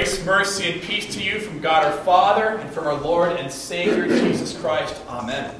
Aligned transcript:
Grace, 0.00 0.24
mercy, 0.24 0.72
and 0.72 0.80
peace 0.80 1.14
to 1.14 1.22
you 1.22 1.38
from 1.40 1.60
God 1.60 1.84
our 1.84 1.92
Father 2.04 2.56
and 2.56 2.70
from 2.70 2.86
our 2.86 2.98
Lord 2.98 3.32
and 3.32 3.52
Savior 3.52 4.08
Jesus 4.08 4.58
Christ. 4.58 4.98
Amen. 5.06 5.54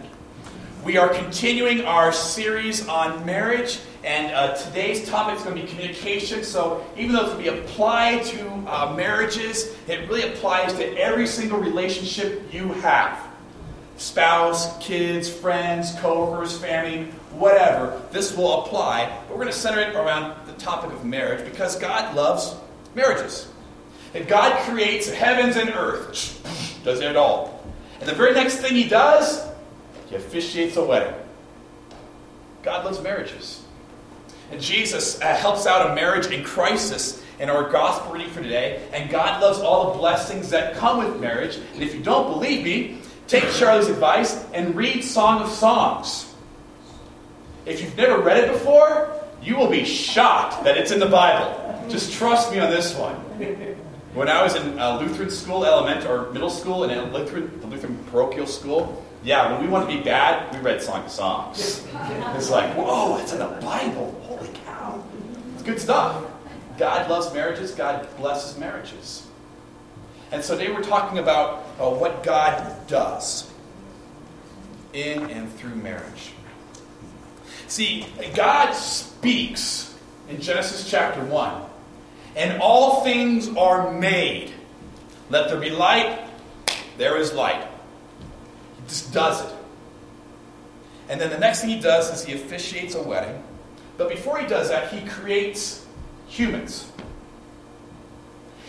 We 0.82 0.96
are 0.96 1.10
continuing 1.10 1.82
our 1.82 2.10
series 2.10 2.88
on 2.88 3.26
marriage, 3.26 3.80
and 4.02 4.34
uh, 4.34 4.54
today's 4.54 5.06
topic 5.06 5.36
is 5.36 5.44
going 5.44 5.56
to 5.56 5.62
be 5.62 5.68
communication. 5.68 6.42
So, 6.42 6.82
even 6.96 7.12
though 7.12 7.26
it's 7.26 7.32
going 7.34 7.44
to 7.44 7.52
be 7.52 7.58
applied 7.58 8.24
to 8.24 8.48
uh, 8.66 8.94
marriages, 8.96 9.76
it 9.86 10.08
really 10.08 10.22
applies 10.22 10.72
to 10.72 10.86
every 10.98 11.26
single 11.26 11.58
relationship 11.58 12.42
you 12.50 12.72
have 12.72 13.22
spouse, 13.98 14.78
kids, 14.78 15.28
friends, 15.28 15.92
coworkers, 15.96 16.56
family, 16.56 17.10
whatever. 17.32 18.00
This 18.10 18.34
will 18.34 18.64
apply. 18.64 19.04
But 19.28 19.36
we're 19.36 19.42
going 19.42 19.52
to 19.52 19.58
center 19.58 19.80
it 19.80 19.94
around 19.94 20.46
the 20.46 20.54
topic 20.54 20.92
of 20.92 21.04
marriage 21.04 21.44
because 21.44 21.76
God 21.76 22.16
loves 22.16 22.56
marriages. 22.94 23.49
If 24.12 24.26
God 24.28 24.58
creates 24.68 25.10
heavens 25.10 25.56
and 25.56 25.70
earth, 25.70 26.80
does 26.84 27.00
it 27.00 27.16
all. 27.16 27.64
And 28.00 28.08
the 28.08 28.14
very 28.14 28.32
next 28.32 28.56
thing 28.56 28.74
he 28.74 28.88
does, 28.88 29.46
he 30.08 30.16
officiates 30.16 30.76
a 30.76 30.84
wedding. 30.84 31.14
God 32.62 32.84
loves 32.84 33.00
marriages. 33.00 33.62
And 34.50 34.60
Jesus 34.60 35.20
uh, 35.20 35.34
helps 35.34 35.66
out 35.66 35.90
a 35.90 35.94
marriage 35.94 36.26
in 36.26 36.44
crisis 36.44 37.22
in 37.38 37.48
our 37.48 37.70
gospel 37.70 38.12
reading 38.12 38.30
for 38.30 38.42
today. 38.42 38.86
And 38.92 39.10
God 39.10 39.40
loves 39.40 39.60
all 39.60 39.92
the 39.92 39.98
blessings 39.98 40.50
that 40.50 40.74
come 40.74 40.98
with 40.98 41.20
marriage. 41.20 41.58
And 41.74 41.82
if 41.82 41.94
you 41.94 42.00
don't 42.00 42.32
believe 42.32 42.64
me, 42.64 42.98
take 43.28 43.48
Charlie's 43.52 43.86
advice 43.86 44.44
and 44.52 44.74
read 44.74 45.04
Song 45.04 45.42
of 45.42 45.48
Songs. 45.50 46.34
If 47.64 47.80
you've 47.80 47.96
never 47.96 48.20
read 48.20 48.44
it 48.44 48.52
before, 48.52 49.14
you 49.42 49.56
will 49.56 49.70
be 49.70 49.84
shocked 49.84 50.64
that 50.64 50.76
it's 50.76 50.90
in 50.90 50.98
the 50.98 51.06
Bible. 51.06 51.86
Just 51.88 52.12
trust 52.12 52.50
me 52.52 52.58
on 52.58 52.70
this 52.70 52.94
one. 52.94 53.76
When 54.12 54.28
I 54.28 54.42
was 54.42 54.56
in 54.56 54.76
uh, 54.76 54.98
Lutheran 54.98 55.30
school, 55.30 55.64
elementary 55.64 56.10
or 56.10 56.32
middle 56.32 56.50
school, 56.50 56.82
and 56.82 57.12
Lutheran, 57.12 57.60
the 57.60 57.68
Lutheran 57.68 57.96
parochial 58.10 58.46
school, 58.46 59.04
yeah, 59.22 59.52
when 59.52 59.62
we 59.62 59.68
wanted 59.68 59.92
to 59.92 59.98
be 59.98 60.02
bad, 60.02 60.52
we 60.52 60.60
read 60.60 60.82
Song 60.82 61.04
of 61.04 61.10
Songs. 61.10 61.86
It's 62.34 62.50
like, 62.50 62.74
whoa, 62.74 63.18
it's 63.18 63.32
in 63.32 63.38
the 63.38 63.46
Bible. 63.60 64.20
Holy 64.26 64.48
cow. 64.64 65.04
It's 65.54 65.62
good 65.62 65.80
stuff. 65.80 66.24
God 66.76 67.08
loves 67.08 67.32
marriages, 67.32 67.70
God 67.72 68.08
blesses 68.16 68.58
marriages. 68.58 69.26
And 70.32 70.42
so 70.42 70.56
today 70.56 70.72
we're 70.72 70.82
talking 70.82 71.18
about 71.18 71.66
uh, 71.78 71.90
what 71.90 72.24
God 72.24 72.88
does 72.88 73.48
in 74.92 75.30
and 75.30 75.52
through 75.52 75.76
marriage. 75.76 76.32
See, 77.68 78.06
God 78.34 78.72
speaks 78.72 79.96
in 80.28 80.40
Genesis 80.40 80.90
chapter 80.90 81.22
1 81.24 81.69
and 82.36 82.60
all 82.60 83.02
things 83.02 83.48
are 83.56 83.92
made. 83.92 84.52
Let 85.28 85.48
there 85.48 85.60
be 85.60 85.70
light, 85.70 86.20
there 86.96 87.16
is 87.16 87.32
light. 87.32 87.62
He 87.62 88.88
just 88.88 89.12
does 89.12 89.44
it. 89.44 89.54
And 91.08 91.20
then 91.20 91.30
the 91.30 91.38
next 91.38 91.60
thing 91.60 91.70
he 91.70 91.80
does 91.80 92.10
is 92.12 92.24
he 92.24 92.34
officiates 92.34 92.94
a 92.94 93.02
wedding. 93.02 93.42
But 93.96 94.08
before 94.08 94.38
he 94.38 94.46
does 94.46 94.68
that, 94.68 94.92
he 94.92 95.06
creates 95.06 95.84
humans. 96.26 96.90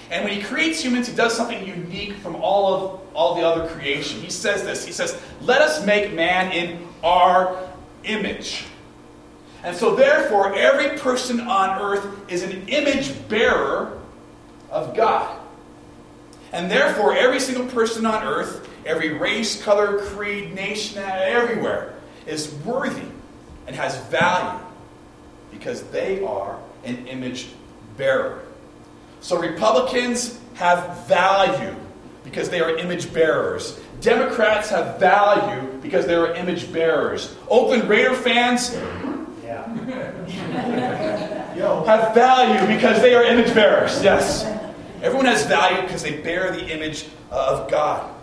And 0.09 0.25
when 0.25 0.33
he 0.33 0.43
creates 0.43 0.83
humans, 0.83 1.07
he 1.07 1.15
does 1.15 1.35
something 1.35 1.65
unique 1.65 2.15
from 2.15 2.35
all 2.35 2.73
of 2.73 2.99
all 3.13 3.35
the 3.35 3.41
other 3.41 3.67
creation. 3.69 4.19
He 4.19 4.29
says 4.29 4.63
this. 4.63 4.85
He 4.85 4.91
says, 4.91 5.17
"Let 5.41 5.61
us 5.61 5.85
make 5.85 6.13
man 6.13 6.51
in 6.51 6.87
our 7.03 7.55
image." 8.03 8.65
And 9.63 9.75
so, 9.75 9.95
therefore, 9.95 10.55
every 10.55 10.97
person 10.97 11.39
on 11.39 11.79
earth 11.79 12.31
is 12.31 12.43
an 12.43 12.67
image 12.67 13.13
bearer 13.29 13.99
of 14.71 14.95
God. 14.95 15.39
And 16.51 16.69
therefore, 16.69 17.15
every 17.15 17.39
single 17.39 17.67
person 17.67 18.05
on 18.05 18.23
earth, 18.23 18.67
every 18.85 19.13
race, 19.13 19.61
color, 19.63 19.99
creed, 19.99 20.55
nation, 20.55 20.97
everywhere, 20.97 21.93
is 22.25 22.51
worthy 22.65 23.07
and 23.67 23.75
has 23.75 23.97
value 24.07 24.63
because 25.51 25.83
they 25.83 26.23
are 26.23 26.59
an 26.83 27.07
image 27.07 27.49
bearer. 27.97 28.43
So, 29.21 29.39
Republicans 29.39 30.39
have 30.55 31.07
value 31.07 31.75
because 32.23 32.49
they 32.49 32.61
are 32.61 32.75
image 32.77 33.13
bearers. 33.13 33.79
Democrats 33.99 34.71
have 34.71 34.99
value 34.99 35.71
because 35.81 36.07
they 36.07 36.15
are 36.15 36.33
image 36.33 36.73
bearers. 36.73 37.35
Oakland 37.47 37.87
Raider 37.87 38.15
fans 38.15 38.75
have 41.85 42.13
value 42.13 42.75
because 42.75 43.01
they 43.01 43.13
are 43.13 43.23
image 43.23 43.53
bearers. 43.53 44.01
Yes. 44.03 44.45
Everyone 45.01 45.25
has 45.25 45.45
value 45.45 45.81
because 45.81 46.03
they 46.03 46.21
bear 46.21 46.51
the 46.51 46.67
image 46.67 47.07
of 47.31 47.69
God. 47.69 48.13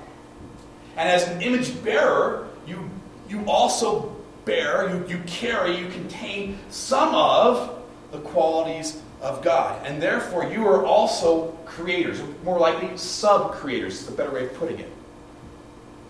And 0.96 1.08
as 1.08 1.28
an 1.28 1.42
image 1.42 1.82
bearer, 1.84 2.48
you, 2.66 2.90
you 3.28 3.44
also 3.46 4.16
bear, 4.44 4.88
you, 4.88 5.06
you 5.08 5.22
carry, 5.26 5.76
you 5.76 5.88
contain 5.88 6.58
some 6.70 7.14
of 7.14 7.82
the 8.10 8.18
qualities 8.18 9.00
of 9.20 9.42
God. 9.42 9.84
And 9.86 10.00
therefore, 10.00 10.44
you 10.44 10.66
are 10.66 10.84
also 10.84 11.52
creators, 11.64 12.20
more 12.44 12.58
likely 12.58 12.96
sub 12.96 13.52
creators, 13.52 14.02
is 14.02 14.08
a 14.08 14.12
better 14.12 14.30
way 14.30 14.46
of 14.46 14.54
putting 14.54 14.78
it. 14.78 14.90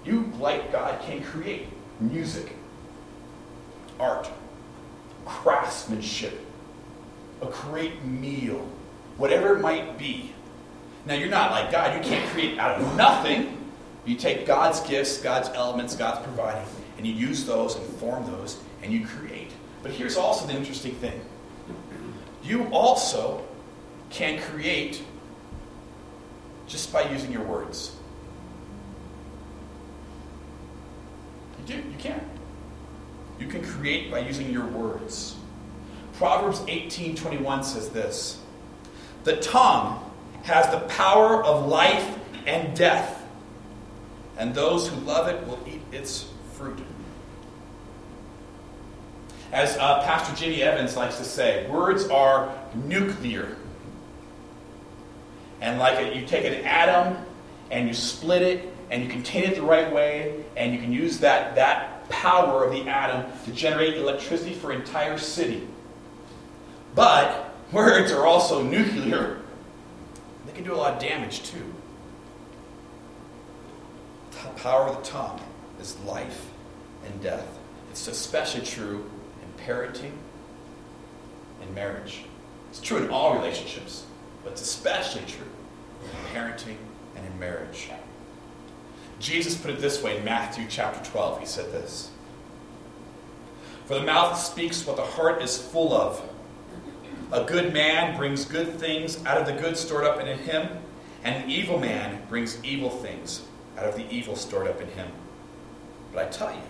You, 0.05 0.33
like 0.39 0.73
God, 0.73 1.01
can 1.03 1.23
create 1.23 1.67
music, 2.01 2.55
art, 3.99 4.31
craftsmanship, 5.29 6.39
a 7.43 7.47
great 7.47 8.03
meal, 8.05 8.67
whatever 9.17 9.57
it 9.57 9.61
might 9.61 9.99
be. 9.99 10.33
Now, 11.07 11.15
you're 11.15 11.29
not 11.29 11.51
like 11.51 11.71
God. 11.71 11.97
You 11.97 12.11
can't 12.11 12.29
create 12.31 12.59
out 12.59 12.81
of 12.81 12.97
nothing. 12.97 13.57
You 14.05 14.17
take 14.17 14.47
God's 14.47 14.81
gifts, 14.81 15.19
God's 15.19 15.49
elements, 15.51 15.95
God's 15.95 16.25
providing, 16.25 16.67
and 16.97 17.07
you 17.07 17.13
use 17.13 17.45
those 17.45 17.77
and 17.77 17.87
form 17.97 18.27
those, 18.27 18.59
and 18.83 18.93
you 18.93 19.07
create. 19.07 19.51
But 19.83 19.93
here's 19.93 20.17
also 20.17 20.47
the 20.47 20.55
interesting 20.55 20.95
thing 20.95 21.21
you 22.43 22.65
also 22.73 23.45
can 24.11 24.41
create 24.41 25.03
just 26.67 26.93
by 26.93 27.03
using 27.11 27.33
your 27.33 27.43
words. 27.43 27.95
You 31.59 31.75
do, 31.75 31.89
you 31.89 31.97
can. 31.99 32.38
You 33.39 33.47
can 33.47 33.63
create 33.63 34.11
by 34.11 34.21
using 34.21 34.51
your 34.51 34.67
words. 34.67 35.37
Proverbs 36.15 36.61
18:21 36.67 37.65
says 37.65 37.91
this: 37.91 38.39
"The 39.25 39.37
tongue 39.37 40.05
has 40.43 40.69
the 40.71 40.81
power 40.81 41.45
of 41.45 41.67
life 41.67 42.19
and 42.47 42.77
death, 42.77 43.23
and 44.37 44.55
those 44.55 44.89
who 44.89 44.97
love 45.01 45.29
it 45.29 45.47
will 45.47 45.59
eat 45.67 45.83
its 45.93 46.27
fruit." 46.55 46.81
As 49.53 49.77
uh, 49.79 50.03
Pastor 50.03 50.35
Jimmy 50.37 50.63
Evans 50.63 50.97
likes 50.97 51.17
to 51.19 51.25
say, 51.25 51.67
words 51.69 52.09
are 52.09 52.55
nuclear. 52.75 53.57
And 55.61 55.79
like 55.79 55.99
a, 55.99 56.15
you 56.15 56.27
take 56.27 56.45
an 56.45 56.65
atom 56.67 57.17
and 57.71 57.89
you 57.89 57.95
split 57.95 58.43
it 58.43 58.73
and 58.91 59.03
you 59.03 59.09
contain 59.09 59.45
it 59.45 59.55
the 59.55 59.63
right 59.63 59.93
way 59.93 60.45
and 60.57 60.75
you 60.75 60.81
can 60.81 60.93
use 60.93 61.19
that, 61.21 61.55
that 61.55 61.98
power 62.09 62.65
of 62.65 62.73
the 62.73 62.89
atom 62.89 63.31
to 63.45 63.53
generate 63.53 63.95
electricity 63.95 64.55
for 64.55 64.73
an 64.73 64.81
entire 64.81 65.19
city. 65.19 65.67
But 66.95 67.55
words 67.73 68.13
are 68.13 68.27
also 68.27 68.63
nuclear. 68.63 69.39
They 70.47 70.53
can 70.53 70.65
do 70.65 70.75
a 70.75 70.77
lot 70.77 70.95
of 70.95 71.01
damage 71.01 71.43
too. 71.43 71.75
The 74.31 74.49
power 74.61 74.89
of 74.89 74.97
the 74.97 75.03
tongue 75.03 75.41
is 75.81 75.99
life 76.01 76.51
and 77.05 77.21
death. 77.23 77.59
It's 77.91 78.09
especially 78.09 78.65
true 78.65 79.09
in 79.43 79.65
parenting 79.65 80.13
and 81.61 81.75
marriage. 81.75 82.25
It's 82.71 82.81
true 82.81 82.99
in 82.99 83.11
all 83.11 83.35
relationships, 83.35 84.05
but 84.45 84.53
it's 84.53 84.63
especially 84.63 85.23
true 85.27 85.47
in 86.05 86.35
parenting 86.35 86.77
and 87.17 87.27
in 87.27 87.39
marriage. 87.39 87.91
Jesus 89.21 89.57
put 89.57 89.73
it 89.73 89.81
this 89.81 90.03
way 90.03 90.17
in 90.17 90.25
Matthew 90.25 90.67
chapter 90.69 91.05
12. 91.11 91.41
He 91.41 91.47
said 91.47 91.73
this 91.73 92.11
For 93.87 93.95
the 93.95 94.05
mouth 94.05 94.39
speaks 94.39 94.87
what 94.87 94.97
the 94.97 95.03
heart 95.03 95.43
is 95.43 95.61
full 95.61 95.93
of. 95.93 96.23
A 97.33 97.45
good 97.45 97.73
man 97.73 98.17
brings 98.17 98.45
good 98.45 98.75
things 98.75 99.25
out 99.27 99.39
of 99.39 99.47
the 99.47 99.53
good 99.53 99.77
stored 99.77 100.05
up 100.05 100.21
in 100.21 100.39
him, 100.39 100.69
and 101.25 101.45
an 101.45 101.51
evil 101.51 101.79
man 101.79 102.23
brings 102.29 102.63
evil 102.65 102.91
things 102.91 103.43
out 103.77 103.85
of 103.85 103.97
the 103.97 104.09
evil 104.11 104.37
stored 104.37 104.69
up 104.69 104.81
in 104.81 104.89
him. 104.89 105.11
But 106.13 106.27
I 106.27 106.31
tell 106.31 106.55
you 106.55 106.63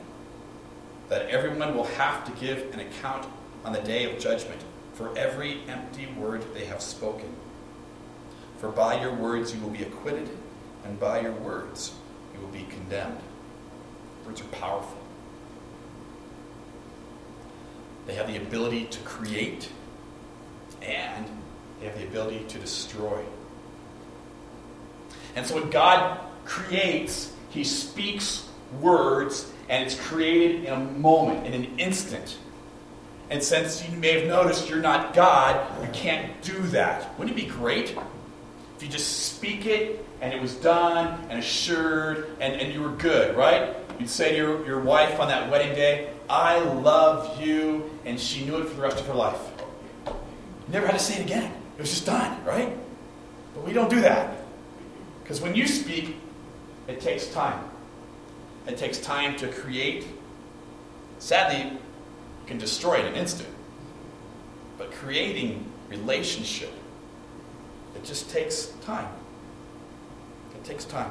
that 1.11 1.29
everyone 1.29 1.77
will 1.77 1.85
have 1.85 2.25
to 2.25 2.45
give 2.45 2.73
an 2.73 2.81
account 2.81 3.27
on 3.65 3.73
the 3.73 3.81
day 3.81 4.11
of 4.11 4.19
judgment 4.19 4.61
for 4.95 5.17
every 5.17 5.61
empty 5.69 6.09
word 6.19 6.43
they 6.55 6.65
have 6.65 6.81
spoken. 6.81 7.33
For 8.59 8.71
by 8.71 9.01
your 9.01 9.15
words 9.15 9.55
you 9.55 9.61
will 9.61 9.71
be 9.71 9.85
acquitted, 9.85 10.29
and 10.85 10.99
by 10.99 11.21
your 11.21 11.33
words 11.33 11.93
you 12.39 12.47
will 12.47 12.53
be 12.53 12.67
condemned. 12.71 13.19
Words 14.27 14.41
are 14.41 14.45
powerful. 14.45 14.99
They 18.07 18.15
have 18.15 18.27
the 18.27 18.37
ability 18.37 18.87
to 18.87 18.99
create, 19.01 19.69
and 20.81 21.27
they 21.81 21.87
have 21.87 21.99
the 21.99 22.07
ability 22.07 22.45
to 22.49 22.59
destroy. 22.59 23.23
And 25.37 25.47
so 25.47 25.57
when 25.57 25.71
God 25.71 26.19
creates, 26.45 27.33
he 27.51 27.65
speaks 27.65 28.49
words, 28.81 29.51
and 29.69 29.85
it's 29.85 29.95
created 29.95 30.65
in 30.65 30.73
a 30.73 30.79
moment, 30.79 31.47
in 31.47 31.53
an 31.53 31.79
instant. 31.79 32.39
And 33.31 33.43
since 33.43 33.87
you 33.87 33.97
may 33.99 34.21
have 34.21 34.29
noticed 34.29 34.71
you're 34.71 34.81
not 34.81 35.13
God, 35.13 35.61
you 35.83 35.89
can't 35.93 36.41
do 36.43 36.59
that. 36.69 37.19
Wouldn't 37.19 37.39
it 37.39 37.43
be 37.43 37.49
great 37.49 37.95
if 38.77 38.83
you 38.83 38.89
just 38.89 39.35
speak 39.35 39.67
it 39.67 40.05
and 40.21 40.33
it 40.33 40.41
was 40.41 40.55
done 40.57 41.27
and 41.31 41.39
assured 41.39 42.37
and, 42.41 42.55
and 42.55 42.73
you 42.73 42.83
were 42.83 42.91
good, 42.91 43.37
right? 43.37 43.77
You'd 43.99 44.11
say 44.11 44.31
to 44.31 44.37
your, 44.37 44.67
your 44.67 44.81
wife 44.81 45.19
on 45.21 45.29
that 45.29 45.51
wedding 45.51 45.75
day, 45.75 46.11
I 46.31 46.59
love 46.59 47.41
you, 47.41 47.91
and 48.05 48.21
she 48.21 48.45
knew 48.45 48.59
it 48.59 48.69
for 48.69 48.75
the 48.75 48.83
rest 48.83 49.01
of 49.01 49.07
her 49.07 49.15
life. 49.15 49.41
Never 50.69 50.87
had 50.87 50.93
to 50.93 51.03
say 51.03 51.21
it 51.21 51.25
again. 51.25 51.53
It 51.77 51.81
was 51.81 51.91
just 51.91 52.07
done, 52.07 52.45
right? 52.45 52.77
But 53.55 53.65
we 53.65 53.73
don't 53.73 53.89
do 53.89 54.01
that. 54.03 54.37
Because 55.23 55.41
when 55.41 55.55
you 55.55 55.67
speak, 55.67 56.17
it 56.87 57.01
takes 57.01 57.29
time. 57.29 57.65
It 58.67 58.77
takes 58.77 58.99
time 58.99 59.37
to 59.37 59.49
create. 59.49 60.07
Sadly, 61.19 61.71
you 61.71 61.79
can 62.47 62.59
destroy 62.59 62.95
it 62.95 63.01
in 63.01 63.07
an 63.07 63.15
instant. 63.15 63.49
But 64.77 64.93
creating 64.93 65.65
relationship, 65.89 66.73
it 67.97 68.05
just 68.05 68.31
takes 68.31 68.67
time. 68.83 69.09
Takes 70.69 70.85
time. 70.85 71.11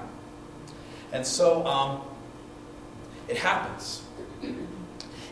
And 1.11 1.25
so 1.25 1.65
um, 1.65 2.01
it 3.27 3.37
happens. 3.37 4.03
It, 4.43 4.53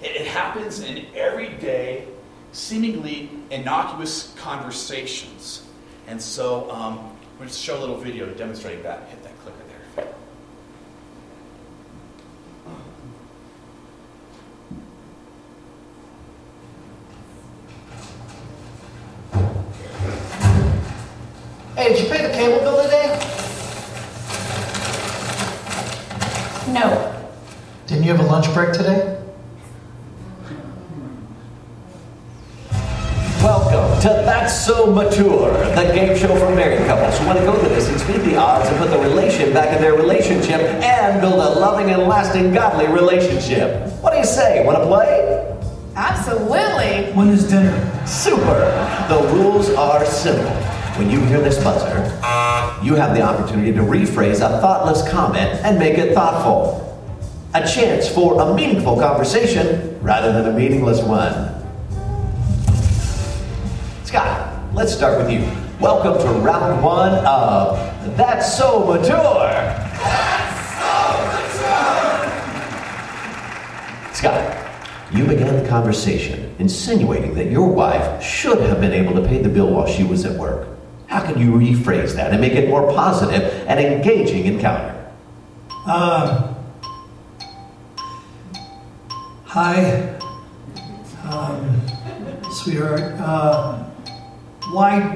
it 0.02 0.26
happens 0.26 0.80
in 0.80 1.06
everyday, 1.14 2.08
seemingly 2.52 3.30
innocuous 3.52 4.34
conversations. 4.36 5.64
And 6.08 6.20
so 6.20 6.72
um, 6.72 6.98
I'm 6.98 7.38
going 7.38 7.50
to 7.50 7.56
show 7.56 7.78
a 7.78 7.82
little 7.82 7.98
video 7.98 8.26
to 8.26 8.34
demonstrate 8.34 8.82
that. 8.82 9.08
Hit 9.10 9.22
that 9.22 9.38
clicker 9.44 9.65
Mature, 34.96 35.52
the 35.76 35.92
game 35.94 36.18
show 36.18 36.34
for 36.38 36.56
married 36.56 36.88
couples 36.88 37.20
who 37.20 37.26
want 37.26 37.38
to 37.38 37.44
go 37.44 37.54
to 37.54 37.68
the 37.68 37.76
distance, 37.76 38.02
beat 38.06 38.20
the 38.20 38.38
odds, 38.38 38.70
and 38.70 38.78
put 38.78 38.90
the 38.90 38.98
relation 38.98 39.52
back 39.52 39.76
in 39.76 39.82
their 39.82 39.94
relationship 39.94 40.62
and 40.62 41.20
build 41.20 41.34
a 41.34 41.60
loving 41.60 41.90
and 41.90 42.04
lasting 42.04 42.54
godly 42.54 42.88
relationship. 42.88 43.92
What 44.02 44.12
do 44.12 44.20
you 44.20 44.24
say? 44.24 44.66
Want 44.66 44.78
to 44.78 44.86
play? 44.86 45.58
Absolutely. 45.98 47.12
When 47.12 47.28
is 47.28 47.44
dinner? 47.44 48.08
Super! 48.08 48.72
The 49.10 49.20
rules 49.34 49.70
are 49.72 50.06
simple. 50.06 50.50
When 50.98 51.10
you 51.10 51.20
hear 51.26 51.42
this 51.42 51.62
buzzer, 51.62 51.98
you 52.82 52.96
have 52.96 53.14
the 53.14 53.22
opportunity 53.22 53.74
to 53.74 53.82
rephrase 53.82 54.38
a 54.38 54.62
thoughtless 54.62 55.06
comment 55.10 55.60
and 55.66 55.78
make 55.78 55.98
it 55.98 56.14
thoughtful. 56.14 56.82
A 57.54 57.68
chance 57.68 58.08
for 58.08 58.42
a 58.42 58.56
meaningful 58.56 58.98
conversation 58.98 60.02
rather 60.02 60.32
than 60.32 60.54
a 60.54 60.58
meaningless 60.58 61.02
one. 61.04 61.52
Scott, 64.06 64.55
let's 64.76 64.94
start 64.94 65.18
with 65.18 65.32
you. 65.32 65.40
Welcome 65.80 66.22
to 66.22 66.28
round 66.42 66.84
one 66.84 67.14
of 67.26 67.78
That's 68.18 68.58
So 68.58 68.86
Mature. 68.86 69.08
That's 69.08 70.70
so 70.76 71.16
mature. 71.32 72.04
Scott, 74.14 74.68
you 75.14 75.24
began 75.26 75.64
the 75.64 75.70
conversation 75.70 76.54
insinuating 76.60 77.36
that 77.36 77.50
your 77.50 77.70
wife 77.70 78.22
should 78.22 78.60
have 78.64 78.82
been 78.82 78.92
able 78.92 79.14
to 79.14 79.26
pay 79.26 79.42
the 79.42 79.48
bill 79.48 79.70
while 79.72 79.88
she 79.88 80.04
was 80.04 80.26
at 80.26 80.38
work. 80.38 80.68
How 81.08 81.22
can 81.22 81.40
you 81.40 81.52
rephrase 81.52 82.14
that 82.16 82.32
and 82.34 82.42
make 82.42 82.54
it 82.54 82.68
more 82.68 82.92
positive 82.94 83.44
and 83.68 83.80
engaging 83.80 84.46
encounter? 84.46 84.92
Uh, 85.88 86.54
hi, 89.46 90.20
um, 91.24 91.82
sweetheart. 92.52 93.14
Uh, 93.20 93.85
why 94.72 95.16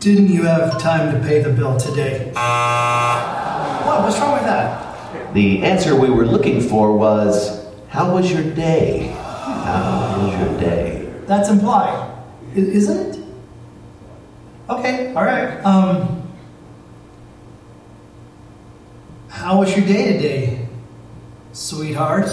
didn't 0.00 0.28
you 0.28 0.42
have 0.44 0.80
time 0.80 1.12
to 1.12 1.26
pay 1.26 1.42
the 1.42 1.50
bill 1.50 1.76
today? 1.78 2.30
What? 2.34 4.02
What's 4.02 4.18
wrong 4.18 4.34
with 4.34 4.44
that? 4.44 5.34
The 5.34 5.62
answer 5.62 5.98
we 5.98 6.10
were 6.10 6.26
looking 6.26 6.60
for 6.60 6.96
was 6.96 7.66
How 7.88 8.12
was 8.14 8.30
your 8.30 8.42
day? 8.54 9.14
How 9.18 10.18
was 10.20 10.40
your 10.40 10.60
day? 10.60 11.12
That's 11.26 11.48
implied, 11.48 12.12
isn't 12.54 13.16
it? 13.16 13.24
Okay, 14.68 15.14
all 15.14 15.24
right. 15.24 15.62
Um, 15.64 16.22
how 19.28 19.58
was 19.58 19.76
your 19.76 19.86
day 19.86 20.12
today, 20.14 20.68
sweetheart? 21.52 22.28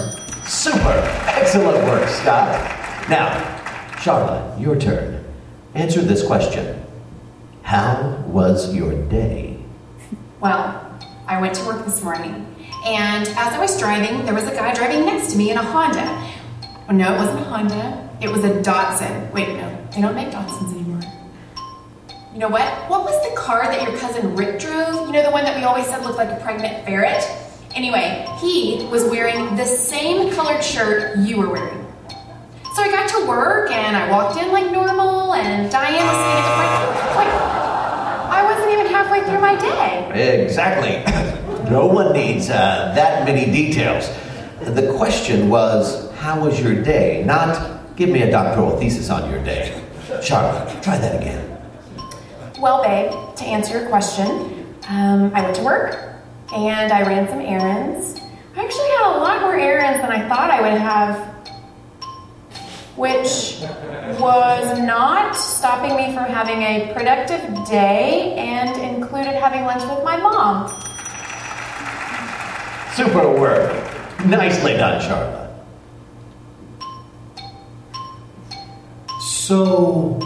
Super! 0.45 1.01
Excellent 1.27 1.83
work, 1.85 2.07
Scott. 2.09 2.47
Now, 3.09 3.97
Charlotte, 4.00 4.59
your 4.59 4.79
turn. 4.79 5.20
Answer 5.73 6.01
this 6.01 6.25
question 6.25 6.83
How 7.63 8.23
was 8.27 8.75
your 8.75 8.94
day? 9.07 9.57
Well, 10.41 11.00
I 11.27 11.39
went 11.39 11.56
to 11.56 11.65
work 11.65 11.85
this 11.85 12.03
morning, 12.03 12.45
and 12.85 13.25
as 13.25 13.53
I 13.53 13.59
was 13.59 13.79
driving, 13.79 14.25
there 14.25 14.33
was 14.33 14.45
a 14.47 14.51
guy 14.51 14.73
driving 14.73 15.06
next 15.06 15.31
to 15.31 15.38
me 15.38 15.50
in 15.50 15.57
a 15.57 15.63
Honda. 15.63 16.29
Oh, 16.89 16.94
no, 16.94 17.13
it 17.13 17.18
wasn't 17.18 17.39
a 17.39 17.44
Honda. 17.44 18.09
It 18.21 18.29
was 18.29 18.44
a 18.44 18.50
Datsun. 18.62 19.31
Wait, 19.31 19.47
no, 19.56 19.88
they 19.95 20.01
don't 20.01 20.15
make 20.15 20.29
Datsuns 20.29 20.73
anymore. 20.73 21.00
You 22.33 22.39
know 22.39 22.50
what? 22.50 22.68
What 22.89 23.06
was 23.06 23.29
the 23.29 23.35
car 23.38 23.63
that 23.63 23.81
your 23.88 23.97
cousin 23.97 24.35
Rick 24.35 24.59
drove? 24.59 25.07
You 25.07 25.13
know, 25.13 25.23
the 25.23 25.31
one 25.31 25.45
that 25.45 25.56
we 25.56 25.63
always 25.63 25.85
said 25.85 26.03
looked 26.03 26.18
like 26.18 26.29
a 26.29 26.41
pregnant 26.44 26.85
ferret? 26.85 27.23
Anyway, 27.75 28.25
he 28.41 28.85
was 28.91 29.06
wearing 29.06 29.56
the 29.56 29.65
same 29.65 30.33
colored 30.33 30.62
shirt 30.62 31.18
you 31.19 31.38
were 31.38 31.50
wearing. 31.50 31.81
So 32.73 32.81
I 32.81 32.89
got 32.89 33.09
to 33.09 33.27
work 33.27 33.71
and 33.71 33.97
I 33.97 34.09
walked 34.09 34.38
in 34.38 34.51
like 34.51 34.71
normal, 34.71 35.33
and 35.33 35.69
Diane 35.69 36.06
was 36.06 36.19
sitting 36.23 36.45
at 36.45 36.56
the 36.56 37.13
front. 37.13 37.19
Wait, 37.19 37.33
I 38.31 38.44
wasn't 38.45 38.71
even 38.71 38.85
halfway 38.88 39.21
through 39.25 39.41
my 39.41 39.56
day. 39.59 40.44
Exactly. 40.44 41.03
no 41.69 41.85
one 41.85 42.13
needs 42.13 42.49
uh, 42.49 42.94
that 42.95 43.25
many 43.25 43.51
details. 43.51 44.09
The 44.61 44.94
question 44.97 45.49
was, 45.49 46.11
How 46.13 46.40
was 46.40 46.61
your 46.61 46.81
day? 46.81 47.23
Not, 47.25 47.95
Give 47.95 48.09
me 48.09 48.21
a 48.23 48.31
doctoral 48.31 48.78
thesis 48.80 49.09
on 49.09 49.30
your 49.30 49.44
day. 49.44 49.80
Charlotte, 50.23 50.81
try 50.81 50.97
that 50.97 51.21
again. 51.21 51.47
Well, 52.59 52.81
babe, 52.81 53.35
to 53.35 53.44
answer 53.44 53.80
your 53.80 53.90
question, 53.90 54.66
um, 54.87 55.31
I 55.35 55.42
went 55.42 55.56
to 55.57 55.63
work 55.63 56.16
and 56.54 56.92
I 56.92 57.01
ran 57.01 57.28
some 57.28 57.42
errands. 57.42 58.19
I 58.56 58.63
actually 58.63 58.90
had 58.90 59.16
a 59.16 59.18
lot 59.19 59.42
more 59.42 59.56
errands 59.56 60.01
than 60.01 60.11
I 60.11 60.28
thought 60.28 60.49
I 60.49 60.61
would 60.61 60.81
have, 60.81 61.31
which 62.95 63.57
was 64.19 64.80
not 64.80 65.36
stopping 65.36 65.95
me 65.95 66.14
from 66.14 66.26
having 66.26 66.62
a 66.62 66.92
productive 66.94 67.42
day 67.68 68.33
and 68.36 68.76
included 68.95 69.33
having 69.36 69.64
lunch 69.64 69.83
with 69.83 70.04
my 70.04 70.18
mom. 70.18 70.68
Super 72.94 73.40
work. 73.40 73.71
Nicely 74.26 74.74
done, 74.74 75.02
Charlotte. 75.02 75.42
So, 79.21 80.19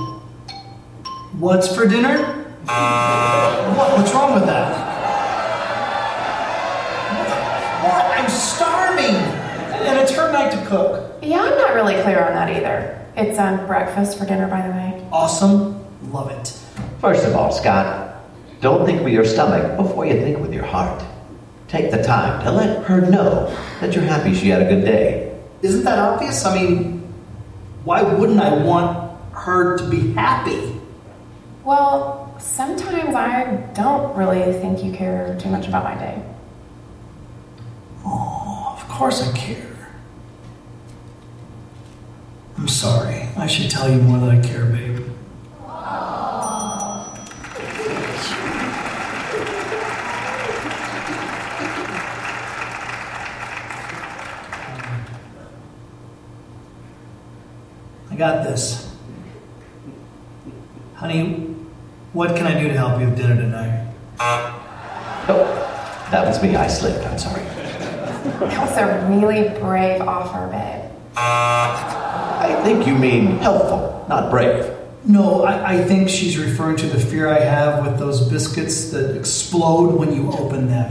what's 1.40 1.74
for 1.74 1.88
dinner? 1.88 2.46
What? 2.66 3.98
What's 3.98 4.14
wrong 4.14 4.34
with 4.34 4.46
that? 4.46 4.85
And 9.96 10.04
it's 10.04 10.18
her 10.18 10.32
night 10.32 10.52
to 10.52 10.66
cook. 10.66 11.20
Yeah, 11.22 11.42
I'm 11.42 11.58
not 11.58 11.74
really 11.74 12.02
clear 12.02 12.22
on 12.22 12.34
that 12.34 12.50
either. 12.50 13.02
It's 13.16 13.40
um, 13.40 13.66
breakfast 13.66 14.18
for 14.18 14.26
dinner, 14.26 14.48
by 14.48 14.62
the 14.68 14.74
way. 14.74 15.08
Awesome, 15.12 15.86
love 16.12 16.30
it. 16.32 16.50
First 17.00 17.26
of 17.26 17.34
all, 17.34 17.52
Scott, 17.52 18.18
don't 18.60 18.86
think 18.86 19.04
with 19.04 19.14
your 19.14 19.24
stomach 19.24 19.78
before 19.78 20.06
you 20.06 20.20
think 20.20 20.40
with 20.40 20.54
your 20.54 20.66
heart. 20.66 21.02
Take 21.70 21.92
the 21.92 22.04
time 22.04 22.44
to 22.44 22.52
let 22.52 22.84
her 22.86 23.02
know 23.10 23.48
that 23.80 23.96
you're 23.96 24.04
happy 24.04 24.34
she 24.36 24.50
had 24.50 24.62
a 24.62 24.66
good 24.66 24.84
day. 24.84 25.34
Isn't 25.62 25.86
that 25.86 25.98
obvious? 25.98 26.46
I 26.46 26.54
mean, 26.56 27.00
why 27.86 28.04
wouldn't 28.04 28.40
I 28.40 28.54
want 28.54 29.18
her 29.34 29.78
to 29.78 29.90
be 29.90 30.12
happy? 30.12 30.80
Well, 31.64 32.36
sometimes 32.38 33.16
I 33.16 33.56
don't 33.74 34.16
really 34.16 34.52
think 34.60 34.84
you 34.84 34.92
care 34.92 35.38
too 35.40 35.50
much 35.50 35.68
about 35.68 35.86
my 35.86 35.96
day. 35.96 36.22
Oh, 38.06 38.78
of 38.78 38.88
course 38.90 39.22
I 39.22 39.36
care. 39.36 39.75
I'm 42.58 42.68
sorry. 42.70 43.28
I 43.38 43.48
should 43.48 43.70
tell 43.70 43.90
you 43.92 44.02
more 44.02 44.18
that 44.20 44.30
I 44.30 44.40
care, 44.42 44.66
babe. 44.66 45.02
I 58.10 58.16
got 58.18 58.44
this. 58.46 58.96
Honey, 60.96 61.54
what 62.14 62.38
can 62.38 62.48
I 62.48 62.58
do 62.58 62.70
to 62.70 62.74
help 62.74 63.02
you 63.02 63.08
with 63.08 63.18
dinner 63.18 63.36
tonight? 63.36 63.94
Oh, 65.28 66.08
that 66.12 66.26
was 66.26 66.42
me. 66.42 66.56
I 66.56 66.68
slipped. 66.68 67.06
I'm 67.06 67.18
sorry. 67.20 67.44
That 67.44 68.62
was 68.62 68.78
a 68.78 69.06
really 69.10 69.50
brave 69.60 70.02
offer, 70.02 70.48
babe. 70.48 72.05
I 72.38 72.64
think 72.64 72.88
you 72.88 72.96
mean 72.96 73.38
helpful, 73.38 74.06
not 74.10 74.30
brave. 74.30 74.70
No, 75.06 75.44
I, 75.44 75.74
I 75.76 75.84
think 75.84 76.10
she's 76.10 76.38
referring 76.38 76.78
to 76.78 76.88
the 76.88 77.00
fear 77.00 77.28
I 77.28 77.40
have 77.40 77.86
with 77.86 78.00
those 78.00 78.28
biscuits 78.28 78.90
that 78.90 79.16
explode 79.16 79.94
when 79.96 80.14
you 80.14 80.32
open 80.32 80.68
them. 80.68 80.90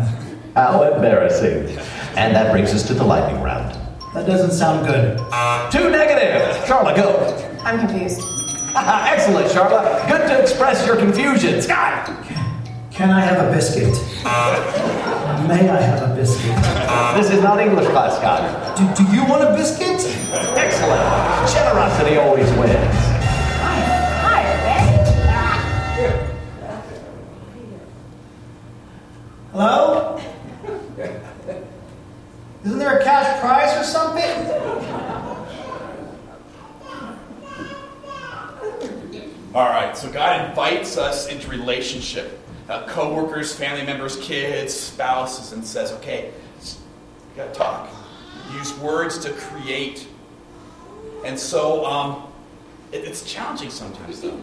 How 0.55 0.83
embarrassing. 0.85 1.77
And 2.17 2.35
that 2.35 2.53
brings 2.53 2.73
us 2.73 2.87
to 2.87 2.95
the 2.95 3.03
lightning 3.05 3.43
round. 3.43 3.75
That 4.15 4.27
doesn't 4.27 4.53
sound 4.53 4.87
good. 4.87 5.19
Two 5.73 5.91
negative. 5.91 6.65
Charla, 6.65 6.95
go. 6.95 7.59
I'm 7.65 7.81
confused. 7.81 8.21
Excellent, 8.77 9.49
Charla. 9.51 10.09
Good 10.09 10.29
to 10.29 10.41
express 10.41 10.87
your 10.87 10.97
confusion. 10.97 11.61
Scott. 11.61 12.09
Can 12.95 13.11
I 13.11 13.21
have 13.23 13.49
a 13.49 13.51
biscuit? 13.51 13.93
May 15.49 15.69
I 15.69 15.81
have 15.81 16.09
a 16.09 16.15
biscuit? 16.15 16.55
This 17.17 17.29
is 17.33 17.43
not 17.43 17.59
English 17.59 17.89
class, 17.89 18.17
Scott. 18.19 18.77
Do, 18.79 18.85
do 18.95 19.11
you 19.13 19.25
want 19.25 19.43
a 19.43 19.53
biscuit? 19.57 20.01
Excellent. 20.57 21.03
Generosity 21.53 22.19
always 22.19 22.49
wins. 22.53 22.95
Hi, 24.23 24.45
babe. 24.63 26.15
Hello? 29.51 30.21
Isn't 32.65 32.79
there 32.79 32.99
a 33.01 33.03
cash 33.03 33.41
prize 33.41 33.77
or 33.77 33.83
something? 33.83 34.31
All 39.53 39.69
right, 39.69 39.97
so 39.97 40.09
God 40.13 40.49
invites 40.49 40.97
us 40.97 41.27
into 41.27 41.51
relationship. 41.51 42.41
Uh, 42.69 42.87
co-workers, 42.89 43.55
family 43.55 43.85
members, 43.85 44.17
kids, 44.19 44.73
spouses, 44.73 45.53
and 45.53 45.65
says, 45.65 45.93
okay, 45.93 46.33
you 46.63 47.37
got 47.37 47.53
to 47.53 47.59
talk. 47.59 47.91
Use 48.55 48.77
words 48.79 49.19
to 49.19 49.33
create. 49.33 50.09
And 51.25 51.39
so 51.39 51.85
um, 51.85 52.33
it, 52.91 53.05
it's 53.05 53.31
challenging 53.31 53.71
sometimes, 53.71 54.23
though. 54.23 54.41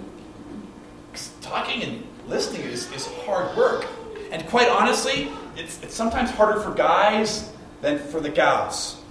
talking 1.41 1.83
and 1.83 2.03
listening 2.27 2.61
is, 2.61 2.91
is 2.93 3.07
hard 3.25 3.55
work. 3.57 3.87
And 4.31 4.45
quite 4.47 4.69
honestly, 4.69 5.29
it's, 5.57 5.81
it's 5.81 5.95
sometimes 5.95 6.29
harder 6.29 6.59
for 6.61 6.73
guys 6.73 7.51
than 7.81 7.97
for 7.97 8.19
the 8.19 8.29
gals. 8.29 9.01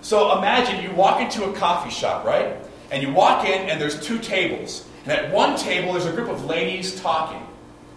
So 0.00 0.38
imagine 0.38 0.82
you 0.82 0.94
walk 0.96 1.20
into 1.20 1.44
a 1.44 1.52
coffee 1.52 1.90
shop, 1.90 2.24
right? 2.24 2.56
And 2.90 3.02
you 3.02 3.12
walk 3.12 3.46
in, 3.46 3.68
and 3.68 3.80
there's 3.80 4.00
two 4.00 4.18
tables. 4.18 4.86
And 5.04 5.12
at 5.12 5.32
one 5.32 5.56
table, 5.56 5.92
there's 5.92 6.06
a 6.06 6.12
group 6.12 6.28
of 6.28 6.44
ladies 6.44 7.00
talking, 7.00 7.42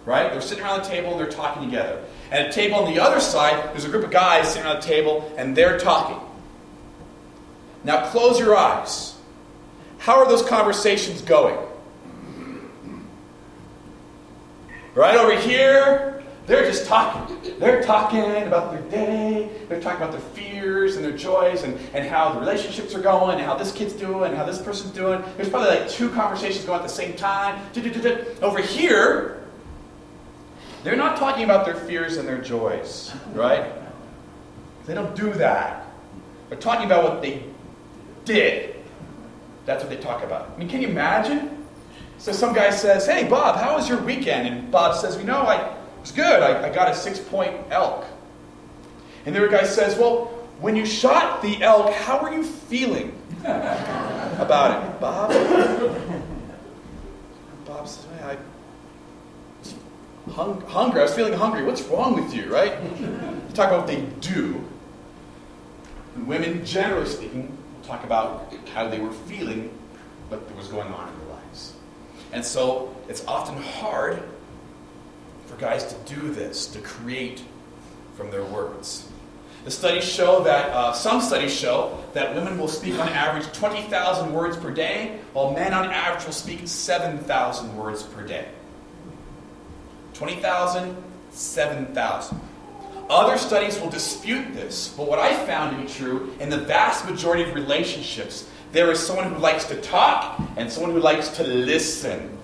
right? 0.06 0.30
They're 0.30 0.40
sitting 0.40 0.64
around 0.64 0.82
the 0.82 0.88
table 0.88 1.10
and 1.10 1.20
they're 1.20 1.28
talking 1.28 1.64
together. 1.64 2.02
And 2.30 2.46
a 2.46 2.52
table 2.52 2.76
on 2.76 2.92
the 2.92 3.00
other 3.00 3.20
side, 3.20 3.72
there's 3.72 3.84
a 3.84 3.88
group 3.88 4.04
of 4.04 4.10
guys 4.10 4.48
sitting 4.48 4.64
around 4.64 4.80
the 4.80 4.86
table 4.86 5.30
and 5.36 5.54
they're 5.54 5.78
talking. 5.78 6.18
Now 7.84 8.08
close 8.08 8.38
your 8.38 8.56
eyes. 8.56 9.16
How 9.98 10.18
are 10.18 10.28
those 10.28 10.42
conversations 10.42 11.20
going? 11.22 11.58
Right 14.94 15.16
over 15.16 15.38
here, 15.38 16.24
they're 16.46 16.64
just 16.64 16.86
talking. 16.86 17.36
They're 17.58 17.82
talking 17.82 18.44
about 18.44 18.72
their 18.72 18.82
day, 18.82 19.50
they're 19.68 19.80
talking 19.80 20.00
about 20.00 20.12
their 20.12 20.20
fears 20.20 20.96
and 20.96 21.04
their 21.04 21.16
joys 21.16 21.64
and, 21.64 21.78
and 21.92 22.08
how 22.08 22.32
the 22.32 22.40
relationships 22.40 22.94
are 22.94 23.00
going, 23.00 23.36
and 23.36 23.44
how 23.44 23.56
this 23.56 23.72
kid's 23.72 23.92
doing, 23.92 24.28
and 24.28 24.36
how 24.36 24.44
this 24.44 24.60
person's 24.62 24.92
doing. 24.92 25.22
There's 25.36 25.48
probably 25.48 25.70
like 25.70 25.88
two 25.90 26.08
conversations 26.10 26.64
going 26.64 26.78
at 26.78 26.82
the 26.82 26.88
same 26.88 27.14
time. 27.14 27.60
Over 28.42 28.60
here, 28.60 29.35
they're 30.86 30.94
not 30.94 31.16
talking 31.16 31.42
about 31.42 31.64
their 31.64 31.74
fears 31.74 32.16
and 32.16 32.28
their 32.28 32.40
joys, 32.40 33.12
right? 33.32 33.72
They 34.86 34.94
don't 34.94 35.16
do 35.16 35.32
that. 35.32 35.84
They're 36.48 36.60
talking 36.60 36.86
about 36.86 37.02
what 37.02 37.22
they 37.22 37.42
did. 38.24 38.76
That's 39.64 39.82
what 39.82 39.90
they 39.90 39.96
talk 39.96 40.22
about. 40.22 40.52
I 40.54 40.56
mean, 40.56 40.68
can 40.68 40.80
you 40.80 40.86
imagine? 40.86 41.66
So 42.18 42.30
some 42.30 42.54
guy 42.54 42.70
says, 42.70 43.04
Hey, 43.04 43.24
Bob, 43.28 43.56
how 43.56 43.74
was 43.74 43.88
your 43.88 44.00
weekend? 44.00 44.46
And 44.46 44.70
Bob 44.70 44.94
says, 44.94 45.16
You 45.16 45.24
know, 45.24 45.40
I, 45.40 45.56
it 45.56 45.76
was 46.00 46.12
good. 46.12 46.40
I, 46.40 46.68
I 46.68 46.72
got 46.72 46.88
a 46.88 46.94
six 46.94 47.18
point 47.18 47.56
elk. 47.70 48.06
And 49.24 49.34
the 49.34 49.40
other 49.40 49.50
guy 49.50 49.64
says, 49.64 49.98
Well, 49.98 50.26
when 50.60 50.76
you 50.76 50.86
shot 50.86 51.42
the 51.42 51.60
elk, 51.64 51.92
how 51.94 52.22
were 52.22 52.32
you 52.32 52.44
feeling 52.44 53.20
about 53.40 54.84
it, 54.84 55.00
Bob? 55.00 55.30
Bob 57.66 57.88
says, 57.88 58.06
"Man, 58.06 58.22
I 58.22 58.36
hung, 60.32 60.60
hungry. 60.62 61.00
I 61.00 61.04
was 61.04 61.14
feeling 61.14 61.32
hungry. 61.32 61.64
What's 61.64 61.82
wrong 61.82 62.14
with 62.14 62.34
you, 62.34 62.52
right? 62.52 62.72
You 63.00 63.54
talk 63.54 63.68
about 63.68 63.78
what 63.78 63.86
they 63.86 64.02
do. 64.20 64.62
And 66.14 66.26
women, 66.26 66.64
generally 66.64 67.08
speaking, 67.08 67.56
talk 67.82 68.04
about 68.04 68.52
how 68.74 68.88
they 68.88 68.98
were 68.98 69.12
feeling, 69.12 69.70
what 70.28 70.56
was 70.56 70.68
going 70.68 70.88
on 70.88 71.08
in 71.08 71.18
their 71.20 71.36
lives. 71.36 71.74
And 72.32 72.44
so 72.44 72.94
it's 73.08 73.24
often 73.26 73.62
hard 73.62 74.22
for 75.46 75.56
guys 75.56 75.84
to 75.84 76.14
do 76.14 76.30
this, 76.30 76.66
to 76.68 76.80
create 76.80 77.42
from 78.16 78.30
their 78.30 78.44
words. 78.44 79.08
The 79.64 79.70
studies 79.70 80.04
show 80.04 80.44
that, 80.44 80.70
uh, 80.70 80.92
some 80.92 81.20
studies 81.20 81.52
show 81.52 81.98
that 82.12 82.34
women 82.34 82.58
will 82.58 82.68
speak 82.68 82.98
on 82.98 83.08
average 83.08 83.52
20,000 83.52 84.32
words 84.32 84.56
per 84.56 84.70
day, 84.70 85.18
while 85.32 85.52
men 85.52 85.74
on 85.74 85.90
average 85.90 86.24
will 86.24 86.32
speak 86.32 86.60
7,000 86.64 87.76
words 87.76 88.02
per 88.02 88.22
day. 88.22 88.46
20,000, 90.16 90.96
7,000. 91.30 92.40
Other 93.08 93.38
studies 93.38 93.78
will 93.78 93.90
dispute 93.90 94.54
this, 94.54 94.88
but 94.96 95.06
what 95.06 95.18
I 95.18 95.34
found 95.46 95.76
to 95.76 95.82
be 95.82 95.88
true 95.88 96.34
in 96.40 96.48
the 96.48 96.58
vast 96.58 97.08
majority 97.08 97.44
of 97.44 97.54
relationships, 97.54 98.48
there 98.72 98.90
is 98.90 98.98
someone 98.98 99.32
who 99.32 99.38
likes 99.38 99.66
to 99.66 99.80
talk 99.80 100.40
and 100.56 100.70
someone 100.70 100.92
who 100.92 101.00
likes 101.00 101.28
to 101.36 101.44
listen. 101.44 102.36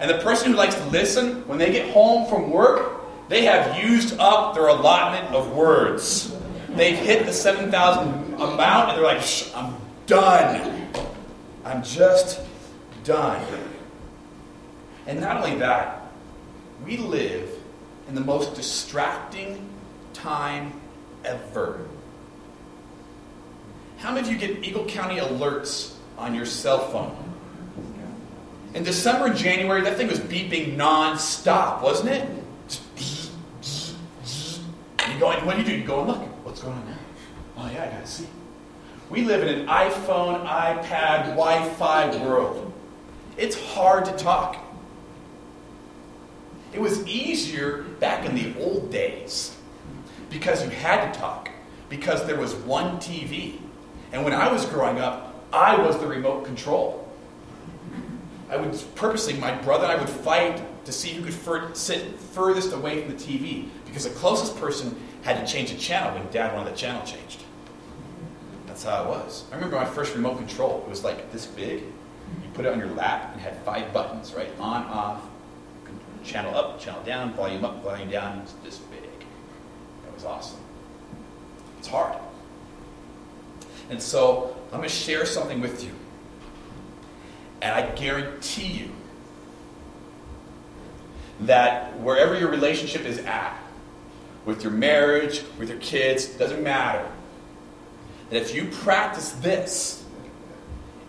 And 0.00 0.10
the 0.10 0.18
person 0.18 0.50
who 0.50 0.56
likes 0.56 0.74
to 0.74 0.84
listen, 0.86 1.46
when 1.48 1.58
they 1.58 1.72
get 1.72 1.90
home 1.94 2.28
from 2.28 2.50
work, 2.50 3.00
they 3.28 3.44
have 3.44 3.82
used 3.82 4.18
up 4.18 4.54
their 4.54 4.68
allotment 4.68 5.34
of 5.34 5.52
words. 5.52 6.34
They've 6.70 6.98
hit 6.98 7.24
the 7.24 7.32
7,000 7.32 8.34
amount 8.34 8.90
and 8.90 8.98
they're 8.98 9.04
like, 9.04 9.24
I'm 9.54 9.74
done. 10.06 10.88
I'm 11.64 11.82
just 11.82 12.40
done. 13.02 13.42
And 15.06 15.20
not 15.20 15.38
only 15.38 15.56
that, 15.58 16.05
we 16.84 16.96
live 16.96 17.50
in 18.08 18.14
the 18.14 18.20
most 18.20 18.54
distracting 18.54 19.68
time 20.12 20.72
ever. 21.24 21.86
How 23.98 24.12
many 24.12 24.28
of 24.28 24.32
you 24.32 24.38
get 24.38 24.64
Eagle 24.64 24.84
County 24.86 25.16
alerts 25.16 25.94
on 26.18 26.34
your 26.34 26.46
cell 26.46 26.90
phone? 26.90 27.16
In 28.74 28.84
December 28.84 29.26
and 29.26 29.36
January, 29.36 29.80
that 29.82 29.96
thing 29.96 30.06
was 30.06 30.20
beeping 30.20 30.76
non-stop, 30.76 31.82
wasn't 31.82 32.10
it? 32.10 32.28
You 35.08 35.20
go 35.20 35.30
and 35.30 35.46
what 35.46 35.56
do 35.56 35.62
you 35.62 35.66
do? 35.66 35.76
You 35.76 35.84
go 35.84 36.00
and 36.00 36.08
look. 36.08 36.22
What's 36.44 36.60
going 36.60 36.76
on 36.76 36.86
now? 36.86 36.98
Oh 37.56 37.70
yeah, 37.72 37.84
I 37.84 37.86
gotta 37.86 38.06
see. 38.06 38.26
We 39.08 39.22
live 39.22 39.42
in 39.42 39.60
an 39.60 39.66
iPhone, 39.66 40.46
iPad, 40.46 41.28
Wi-Fi 41.30 42.16
world. 42.22 42.72
It's 43.38 43.58
hard 43.72 44.04
to 44.04 44.12
talk. 44.12 44.58
It 46.76 46.82
was 46.82 47.06
easier 47.06 47.84
back 48.00 48.26
in 48.26 48.34
the 48.34 48.52
old 48.62 48.92
days 48.92 49.56
because 50.28 50.62
you 50.62 50.68
had 50.68 51.10
to 51.10 51.18
talk, 51.18 51.48
because 51.88 52.26
there 52.26 52.38
was 52.38 52.54
one 52.54 52.98
TV. 52.98 53.58
And 54.12 54.22
when 54.22 54.34
I 54.34 54.52
was 54.52 54.66
growing 54.66 54.98
up, 54.98 55.42
I 55.54 55.80
was 55.80 55.98
the 55.98 56.06
remote 56.06 56.44
control. 56.44 57.10
I 58.50 58.58
would 58.58 58.78
purposely, 58.94 59.32
my 59.38 59.54
brother 59.62 59.84
and 59.84 59.92
I 59.94 59.96
would 59.96 60.10
fight 60.10 60.62
to 60.84 60.92
see 60.92 61.14
who 61.14 61.24
could 61.24 61.32
fur- 61.32 61.72
sit 61.72 62.18
furthest 62.18 62.74
away 62.74 63.02
from 63.02 63.16
the 63.16 63.24
TV 63.24 63.68
because 63.86 64.04
the 64.04 64.10
closest 64.10 64.58
person 64.58 64.94
had 65.22 65.44
to 65.44 65.50
change 65.50 65.70
the 65.70 65.78
channel 65.78 66.12
when 66.12 66.30
dad 66.30 66.54
wanted 66.54 66.74
the 66.74 66.76
channel 66.76 67.02
changed. 67.06 67.42
That's 68.66 68.84
how 68.84 69.04
it 69.04 69.08
was. 69.08 69.44
I 69.50 69.54
remember 69.54 69.76
my 69.76 69.86
first 69.86 70.14
remote 70.14 70.36
control. 70.36 70.82
It 70.86 70.90
was 70.90 71.02
like 71.02 71.32
this 71.32 71.46
big. 71.46 71.84
You 71.84 72.50
put 72.52 72.66
it 72.66 72.72
on 72.72 72.78
your 72.78 72.90
lap 72.90 73.30
and 73.32 73.40
had 73.40 73.56
five 73.62 73.94
buttons, 73.94 74.34
right? 74.34 74.50
On, 74.60 74.84
off, 74.84 75.22
channel 76.26 76.54
up, 76.56 76.80
channel 76.80 77.02
down, 77.04 77.32
volume 77.34 77.64
up, 77.64 77.82
volume 77.82 78.10
down. 78.10 78.38
It 78.38 78.42
was 78.42 78.54
this 78.64 78.78
big. 78.78 79.04
It 79.04 80.14
was 80.14 80.24
awesome. 80.24 80.60
It's 81.78 81.88
hard. 81.88 82.18
And 83.90 84.02
so 84.02 84.56
I'm 84.72 84.78
going 84.78 84.88
to 84.88 84.94
share 84.94 85.24
something 85.24 85.60
with 85.60 85.84
you. 85.84 85.92
And 87.62 87.72
I 87.72 87.90
guarantee 87.94 88.66
you 88.66 88.90
that 91.40 91.98
wherever 92.00 92.38
your 92.38 92.50
relationship 92.50 93.02
is 93.02 93.18
at, 93.18 93.56
with 94.44 94.62
your 94.62 94.72
marriage, 94.72 95.42
with 95.58 95.68
your 95.68 95.78
kids, 95.78 96.26
doesn't 96.26 96.62
matter. 96.62 97.06
That 98.30 98.42
if 98.42 98.54
you 98.54 98.66
practice 98.66 99.32
this, 99.32 100.04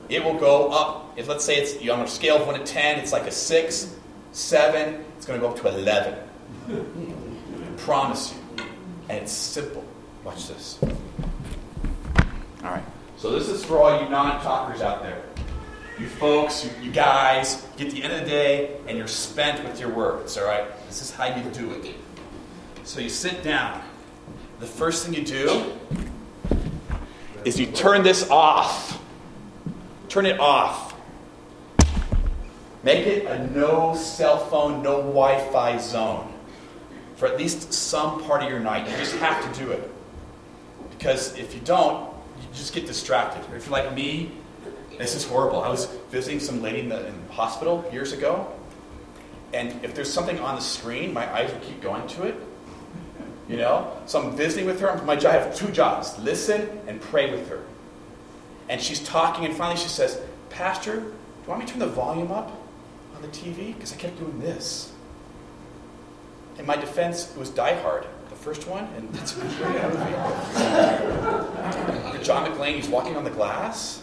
it 0.10 0.24
will 0.24 0.40
go 0.40 0.70
up. 0.70 1.14
If 1.18 1.28
let's 1.28 1.44
say 1.44 1.58
it's 1.58 1.76
on 1.90 2.02
a 2.02 2.08
scale 2.08 2.38
of 2.38 2.48
1 2.48 2.60
to 2.60 2.66
10, 2.66 3.00
it's 3.00 3.12
like 3.12 3.24
a 3.24 3.32
6, 3.32 3.96
7, 4.32 4.94
it's 4.94 5.07
going 5.28 5.40
to 5.40 5.46
go 5.46 5.52
up 5.52 5.60
to 5.60 5.68
11. 5.68 6.18
I 6.70 7.78
promise 7.78 8.34
you. 8.34 8.66
And 9.10 9.20
it's 9.20 9.32
simple. 9.32 9.84
Watch 10.24 10.48
this. 10.48 10.80
All 12.64 12.72
right. 12.72 12.84
So 13.18 13.32
this 13.32 13.50
is 13.50 13.64
for 13.64 13.78
all 13.78 14.02
you 14.02 14.10
non-talkers 14.10 14.82
out 14.82 15.04
there. 15.04 15.22
You 16.00 16.08
folks, 16.08 16.64
you, 16.64 16.72
you 16.82 16.92
guys, 16.92 17.66
get 17.76 17.92
the 17.92 18.04
end 18.04 18.14
of 18.14 18.22
the 18.22 18.28
day 18.28 18.78
and 18.88 18.98
you're 18.98 19.08
spent 19.08 19.64
with 19.68 19.80
your 19.80 19.90
words, 19.90 20.38
all 20.38 20.46
right? 20.46 20.66
This 20.88 21.02
is 21.02 21.12
how 21.12 21.26
you 21.26 21.44
do 21.52 21.72
it. 21.72 21.96
So 22.84 23.00
you 23.00 23.10
sit 23.10 23.44
down. 23.44 23.82
The 24.60 24.68
first 24.68 25.06
thing 25.06 25.14
you 25.14 25.26
do 25.26 25.74
is 27.44 27.60
you 27.60 27.68
turn 27.68 28.04
this 28.04 28.30
off. 28.30 29.02
Turn 30.10 30.26
it 30.26 30.40
off. 30.40 30.87
Make 32.88 33.06
it 33.06 33.26
a 33.26 33.46
no 33.50 33.94
cell 33.96 34.38
phone, 34.38 34.82
no 34.82 35.00
Wi 35.00 35.46
Fi 35.52 35.78
zone 35.78 36.34
for 37.18 37.28
at 37.28 37.38
least 37.38 37.74
some 37.74 38.24
part 38.24 38.44
of 38.44 38.50
your 38.50 38.62
night. 38.62 38.90
You 38.90 38.96
just 38.96 39.18
have 39.18 39.44
to 39.44 39.60
do 39.60 39.72
it. 39.72 39.92
Because 40.92 41.38
if 41.38 41.54
you 41.54 41.60
don't, 41.60 42.10
you 42.40 42.48
just 42.54 42.74
get 42.74 42.88
distracted. 42.88 43.44
If 43.54 43.66
you're 43.66 43.74
like 43.74 43.94
me, 43.94 44.32
this 44.98 45.16
is 45.16 45.26
horrible. 45.26 45.62
I 45.62 45.68
was 45.68 45.88
visiting 46.12 46.40
some 46.40 46.62
lady 46.62 46.80
in 46.80 46.88
the, 46.88 47.06
in 47.08 47.28
the 47.28 47.34
hospital 47.34 47.84
years 47.92 48.14
ago, 48.14 48.50
and 49.54 49.84
if 49.84 49.94
there's 49.94 50.14
something 50.14 50.40
on 50.40 50.56
the 50.56 50.62
screen, 50.62 51.12
my 51.12 51.30
eyes 51.36 51.52
will 51.52 51.60
keep 51.60 51.82
going 51.82 52.08
to 52.08 52.24
it. 52.24 52.36
You 53.50 53.58
know? 53.58 53.98
So 54.06 54.22
I'm 54.22 54.38
visiting 54.38 54.66
with 54.66 54.80
her. 54.80 55.04
My 55.04 55.18
job, 55.18 55.36
I 55.36 55.40
have 55.40 55.54
two 55.54 55.74
jobs 55.74 56.18
listen 56.20 56.80
and 56.88 57.02
pray 57.02 57.32
with 57.32 57.50
her. 57.50 57.60
And 58.70 58.80
she's 58.80 59.02
talking, 59.02 59.44
and 59.44 59.54
finally 59.54 59.78
she 59.78 59.90
says, 59.90 60.22
Pastor, 60.50 61.02
do 61.02 61.02
you 61.02 61.50
want 61.50 61.60
me 61.60 61.66
to 61.66 61.74
turn 61.74 61.80
the 61.80 61.88
volume 61.88 62.32
up 62.32 62.64
on 63.18 63.24
the 63.24 63.28
TV? 63.30 63.74
Because 63.74 63.94
I 63.94 63.98
kept 63.98 64.18
doing 64.20 64.40
this. 64.40 64.94
In 66.58 66.66
my 66.66 66.76
defense, 66.76 67.32
it 67.32 67.38
was 67.38 67.50
Die 67.50 67.82
Hard, 67.82 68.06
the 68.30 68.36
first 68.36 68.68
one, 68.68 68.86
and 68.96 69.12
that's 69.14 69.36
a 69.36 69.40
great 69.40 69.52
movie. 69.52 70.14
John 72.24 72.50
McClane, 72.50 72.76
he's 72.76 72.88
walking 72.88 73.16
on 73.16 73.24
the 73.24 73.30
glass. 73.30 74.02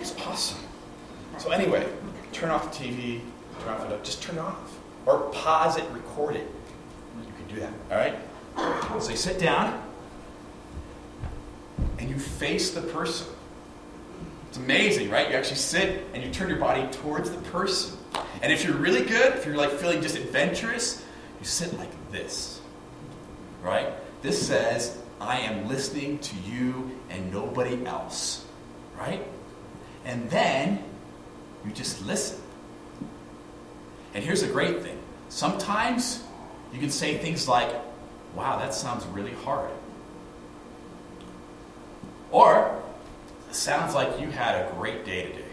It's 0.00 0.14
awesome. 0.26 0.58
So 1.38 1.50
anyway, 1.50 1.86
turn 2.32 2.50
off 2.50 2.76
the 2.76 2.84
TV, 2.84 3.20
turn 3.60 3.74
off 3.74 3.90
it, 3.90 4.04
just 4.04 4.22
turn 4.22 4.36
it 4.36 4.40
off. 4.40 4.78
Or 5.04 5.20
pause 5.30 5.76
it, 5.76 5.84
record 5.92 6.34
it. 6.36 6.50
You 7.20 7.32
can 7.36 7.54
do 7.54 7.60
that, 7.60 7.72
all 7.90 7.98
right? 7.98 8.16
So 9.02 9.10
you 9.10 9.16
sit 9.16 9.38
down, 9.38 9.80
and 11.98 12.10
you 12.10 12.18
face 12.18 12.70
the 12.70 12.80
person. 12.82 13.28
It's 14.48 14.64
amazing, 14.64 15.10
right? 15.10 15.28
You 15.28 15.36
actually 15.36 15.56
sit 15.56 16.04
and 16.14 16.22
you 16.22 16.30
turn 16.30 16.48
your 16.48 16.58
body 16.58 16.86
towards 16.90 17.30
the 17.30 17.36
person. 17.50 17.95
And 18.42 18.52
if 18.52 18.64
you're 18.64 18.76
really 18.76 19.04
good, 19.04 19.34
if 19.34 19.46
you're 19.46 19.56
like 19.56 19.70
feeling 19.72 20.02
just 20.02 20.16
adventurous, 20.16 21.04
you 21.40 21.46
sit 21.46 21.76
like 21.78 21.90
this. 22.12 22.60
Right? 23.62 23.88
This 24.22 24.46
says, 24.46 24.96
I 25.20 25.40
am 25.40 25.68
listening 25.68 26.18
to 26.20 26.36
you 26.36 26.90
and 27.10 27.32
nobody 27.32 27.84
else. 27.86 28.44
Right? 28.98 29.26
And 30.04 30.30
then 30.30 30.82
you 31.64 31.72
just 31.72 32.04
listen. 32.06 32.40
And 34.14 34.24
here's 34.24 34.42
a 34.42 34.48
great 34.48 34.82
thing 34.82 34.98
sometimes 35.28 36.22
you 36.72 36.78
can 36.78 36.90
say 36.90 37.18
things 37.18 37.48
like, 37.48 37.70
wow, 38.34 38.58
that 38.58 38.74
sounds 38.74 39.06
really 39.06 39.32
hard. 39.32 39.70
Or, 42.30 42.82
sounds 43.50 43.94
like 43.94 44.20
you 44.20 44.28
had 44.30 44.66
a 44.66 44.72
great 44.74 45.04
day 45.04 45.22
today. 45.22 45.45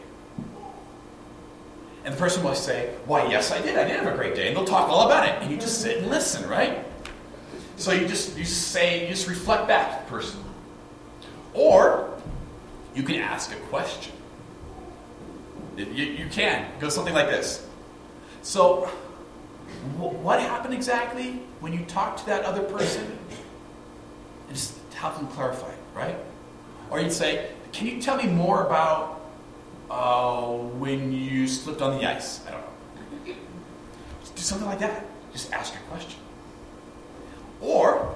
And 2.05 2.13
the 2.13 2.17
person 2.17 2.43
will 2.43 2.55
say, 2.55 2.93
Why, 3.05 3.27
yes, 3.27 3.51
I 3.51 3.61
did. 3.61 3.77
I 3.77 3.87
did 3.87 3.97
have 3.97 4.13
a 4.13 4.15
great 4.15 4.35
day. 4.35 4.47
And 4.47 4.57
they'll 4.57 4.65
talk 4.65 4.89
all 4.89 5.05
about 5.05 5.27
it. 5.27 5.41
And 5.41 5.51
you 5.51 5.57
just 5.57 5.81
sit 5.81 5.99
and 5.99 6.09
listen, 6.09 6.47
right? 6.49 6.85
So 7.77 7.91
you 7.91 8.07
just 8.07 8.37
you 8.37 8.45
say, 8.45 9.03
you 9.03 9.09
just 9.09 9.27
reflect 9.27 9.67
back 9.67 9.97
to 9.97 10.03
the 10.05 10.09
person. 10.09 10.43
Or 11.53 12.09
you 12.95 13.03
can 13.03 13.15
ask 13.15 13.51
a 13.51 13.55
question. 13.55 14.13
You, 15.77 15.85
you 15.85 16.27
can 16.29 16.67
go 16.79 16.89
something 16.89 17.13
like 17.13 17.27
this. 17.27 17.67
So, 18.43 18.85
what 19.97 20.39
happened 20.39 20.73
exactly 20.73 21.39
when 21.61 21.73
you 21.73 21.83
talked 21.85 22.19
to 22.19 22.25
that 22.27 22.45
other 22.45 22.61
person? 22.61 23.03
And 24.47 24.55
just 24.55 24.77
help 24.93 25.15
them 25.15 25.27
clarify, 25.27 25.73
right? 25.95 26.15
Or 26.89 26.99
you'd 26.99 27.11
say, 27.11 27.49
Can 27.71 27.87
you 27.87 28.01
tell 28.01 28.17
me 28.17 28.27
more 28.27 28.65
about 28.65 29.19
uh, 29.93 30.47
when 30.79 31.11
you 31.11 31.47
slipped 31.47 31.81
on 31.81 31.97
the 31.97 32.09
ice? 32.09 32.45
I 32.47 32.51
don't 32.51 32.61
know. 32.61 33.35
Just 34.21 34.35
do 34.35 34.41
something 34.41 34.67
like 34.67 34.79
that. 34.79 35.05
Just 35.31 35.53
ask 35.53 35.73
your 35.73 35.83
question. 35.83 36.19
Or 37.61 38.15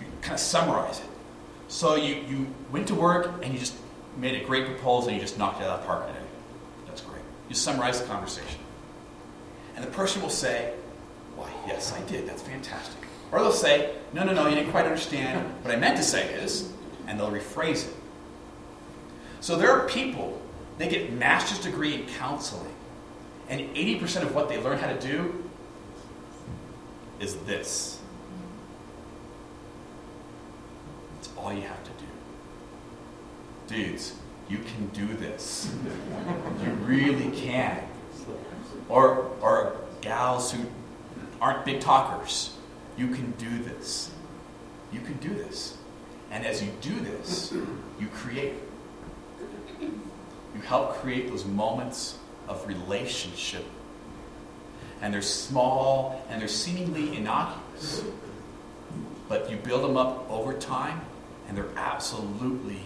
you 0.00 0.06
kind 0.20 0.34
of 0.34 0.40
summarize 0.40 1.00
it. 1.00 1.06
So 1.68 1.96
you, 1.96 2.16
you 2.28 2.46
went 2.70 2.86
to 2.88 2.94
work 2.94 3.42
and 3.42 3.52
you 3.52 3.58
just 3.58 3.74
made 4.18 4.40
a 4.40 4.44
great 4.44 4.66
proposal 4.66 5.08
and 5.08 5.16
you 5.16 5.22
just 5.22 5.38
knocked 5.38 5.60
it 5.60 5.64
out 5.64 5.76
of 5.76 5.80
the 5.80 5.86
park 5.86 6.06
today. 6.08 6.20
That's 6.86 7.00
great. 7.00 7.22
You 7.48 7.54
summarize 7.54 8.00
the 8.00 8.06
conversation. 8.06 8.60
And 9.74 9.84
the 9.84 9.90
person 9.90 10.22
will 10.22 10.30
say, 10.30 10.74
Why, 11.36 11.50
yes, 11.66 11.92
I 11.92 12.00
did. 12.02 12.28
That's 12.28 12.42
fantastic. 12.42 12.96
Or 13.32 13.40
they'll 13.40 13.50
say, 13.50 13.94
No, 14.12 14.24
no, 14.24 14.32
no, 14.32 14.46
you 14.46 14.54
didn't 14.54 14.70
quite 14.70 14.84
understand. 14.84 15.52
What 15.64 15.74
I 15.74 15.76
meant 15.76 15.96
to 15.96 16.02
say 16.02 16.32
is, 16.34 16.70
and 17.06 17.18
they'll 17.18 17.30
rephrase 17.30 17.88
it. 17.88 17.94
So 19.40 19.56
there 19.56 19.70
are 19.70 19.86
people, 19.88 20.40
they 20.78 20.88
get 20.88 21.12
master's 21.12 21.60
degree 21.60 21.94
in 21.94 22.06
counseling, 22.06 22.74
and 23.48 23.60
80% 23.60 24.22
of 24.22 24.34
what 24.34 24.48
they 24.48 24.60
learn 24.60 24.78
how 24.78 24.92
to 24.92 25.00
do 25.00 25.44
is 27.20 27.36
this. 27.36 28.00
It's 31.18 31.30
all 31.36 31.52
you 31.52 31.62
have 31.62 31.82
to 31.84 31.90
do. 31.90 32.06
Dudes, 33.74 34.14
you 34.48 34.58
can 34.58 34.88
do 34.88 35.14
this. 35.14 35.72
You 36.62 36.70
really 36.72 37.30
can. 37.36 37.82
Or, 38.88 39.30
or 39.40 39.76
gals 40.00 40.52
who 40.52 40.64
aren't 41.40 41.64
big 41.64 41.80
talkers, 41.80 42.56
you 42.96 43.08
can 43.08 43.32
do 43.32 43.58
this. 43.62 44.10
You 44.92 45.00
can 45.00 45.14
do 45.14 45.30
this. 45.30 45.76
And 46.30 46.46
as 46.46 46.62
you 46.62 46.70
do 46.80 46.98
this, 47.00 47.52
you 47.98 48.06
create. 48.08 48.54
You 50.56 50.62
help 50.62 50.94
create 50.94 51.28
those 51.28 51.44
moments 51.44 52.16
of 52.48 52.66
relationship. 52.66 53.64
And 55.02 55.12
they're 55.12 55.20
small 55.20 56.24
and 56.30 56.40
they're 56.40 56.48
seemingly 56.48 57.14
innocuous. 57.14 58.02
But 59.28 59.50
you 59.50 59.58
build 59.58 59.84
them 59.84 59.98
up 59.98 60.30
over 60.30 60.54
time, 60.54 61.00
and 61.46 61.56
they're 61.56 61.76
absolutely 61.76 62.80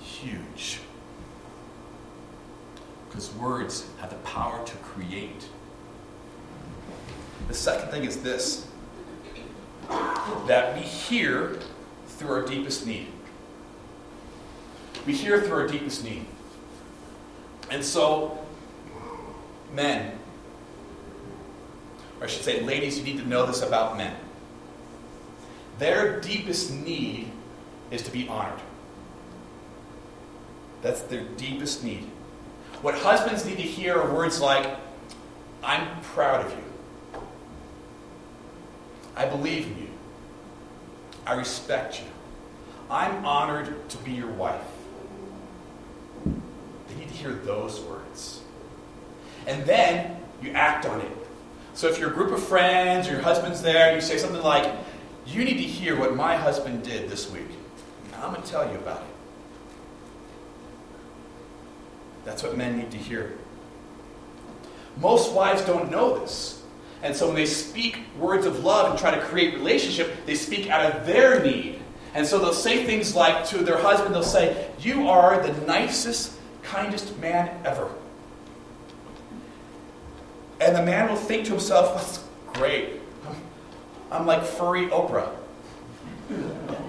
huge. 0.00 0.78
Because 3.08 3.32
words 3.34 3.86
have 4.00 4.10
the 4.10 4.16
power 4.16 4.64
to 4.64 4.76
create. 4.76 5.48
The 7.48 7.54
second 7.54 7.90
thing 7.90 8.04
is 8.04 8.22
this 8.22 8.66
that 10.46 10.76
we 10.76 10.82
hear 10.82 11.58
through 12.06 12.30
our 12.30 12.42
deepest 12.42 12.86
need. 12.86 13.08
We 15.06 15.14
hear 15.14 15.40
through 15.40 15.56
our 15.56 15.66
deepest 15.66 16.04
need. 16.04 16.26
And 17.70 17.84
so, 17.84 18.38
men, 19.72 20.18
or 22.20 22.24
I 22.24 22.26
should 22.26 22.42
say, 22.42 22.62
ladies, 22.62 22.98
you 22.98 23.04
need 23.04 23.18
to 23.18 23.26
know 23.26 23.46
this 23.46 23.62
about 23.62 23.96
men. 23.96 24.14
Their 25.78 26.20
deepest 26.20 26.72
need 26.72 27.30
is 27.90 28.02
to 28.02 28.10
be 28.10 28.28
honored. 28.28 28.60
That's 30.82 31.00
their 31.02 31.24
deepest 31.36 31.84
need. 31.84 32.04
What 32.82 32.94
husbands 32.94 33.44
need 33.44 33.56
to 33.56 33.62
hear 33.62 33.98
are 33.98 34.12
words 34.12 34.40
like, 34.40 34.68
I'm 35.62 36.00
proud 36.02 36.46
of 36.46 36.52
you. 36.52 37.22
I 39.16 39.26
believe 39.26 39.66
in 39.66 39.78
you. 39.78 39.88
I 41.26 41.34
respect 41.34 42.00
you. 42.00 42.06
I'm 42.90 43.24
honored 43.24 43.88
to 43.90 43.96
be 43.98 44.12
your 44.12 44.30
wife. 44.30 44.60
Hear 47.20 47.32
those 47.32 47.80
words. 47.80 48.40
And 49.46 49.64
then 49.66 50.16
you 50.42 50.52
act 50.52 50.86
on 50.86 51.00
it. 51.00 51.12
So 51.74 51.88
if 51.88 51.98
you're 51.98 52.10
a 52.10 52.14
group 52.14 52.32
of 52.32 52.42
friends 52.42 53.08
or 53.08 53.12
your 53.12 53.20
husband's 53.20 53.60
there 53.62 53.94
you 53.94 54.00
say 54.00 54.16
something 54.16 54.42
like, 54.42 54.74
You 55.26 55.44
need 55.44 55.58
to 55.58 55.64
hear 55.64 55.98
what 55.98 56.16
my 56.16 56.36
husband 56.36 56.82
did 56.82 57.10
this 57.10 57.30
week, 57.30 57.48
I'm 58.14 58.32
going 58.32 58.42
to 58.42 58.48
tell 58.48 58.70
you 58.70 58.78
about 58.78 59.02
it. 59.02 59.08
That's 62.24 62.42
what 62.42 62.56
men 62.56 62.78
need 62.78 62.90
to 62.90 62.98
hear. 62.98 63.36
Most 64.96 65.32
wives 65.32 65.62
don't 65.62 65.90
know 65.90 66.18
this. 66.18 66.62
And 67.02 67.16
so 67.16 67.26
when 67.26 67.34
they 67.34 67.46
speak 67.46 67.98
words 68.18 68.44
of 68.44 68.62
love 68.62 68.90
and 68.90 68.98
try 68.98 69.14
to 69.14 69.20
create 69.20 69.54
relationship, 69.54 70.26
they 70.26 70.34
speak 70.34 70.68
out 70.68 70.94
of 70.94 71.06
their 71.06 71.42
need. 71.42 71.80
And 72.12 72.26
so 72.26 72.38
they'll 72.38 72.52
say 72.52 72.84
things 72.84 73.14
like 73.14 73.46
to 73.46 73.58
their 73.58 73.78
husband, 73.78 74.14
they'll 74.14 74.22
say, 74.22 74.70
You 74.80 75.08
are 75.08 75.42
the 75.42 75.52
nicest 75.66 76.39
kindest 76.62 77.18
man 77.18 77.50
ever. 77.64 77.90
And 80.60 80.76
the 80.76 80.82
man 80.82 81.08
will 81.08 81.16
think 81.16 81.44
to 81.46 81.52
himself, 81.52 81.94
that's 81.94 82.24
great. 82.58 83.00
I'm, 84.10 84.26
like 84.26 84.44
furry 84.44 84.86
Oprah. 84.88 85.30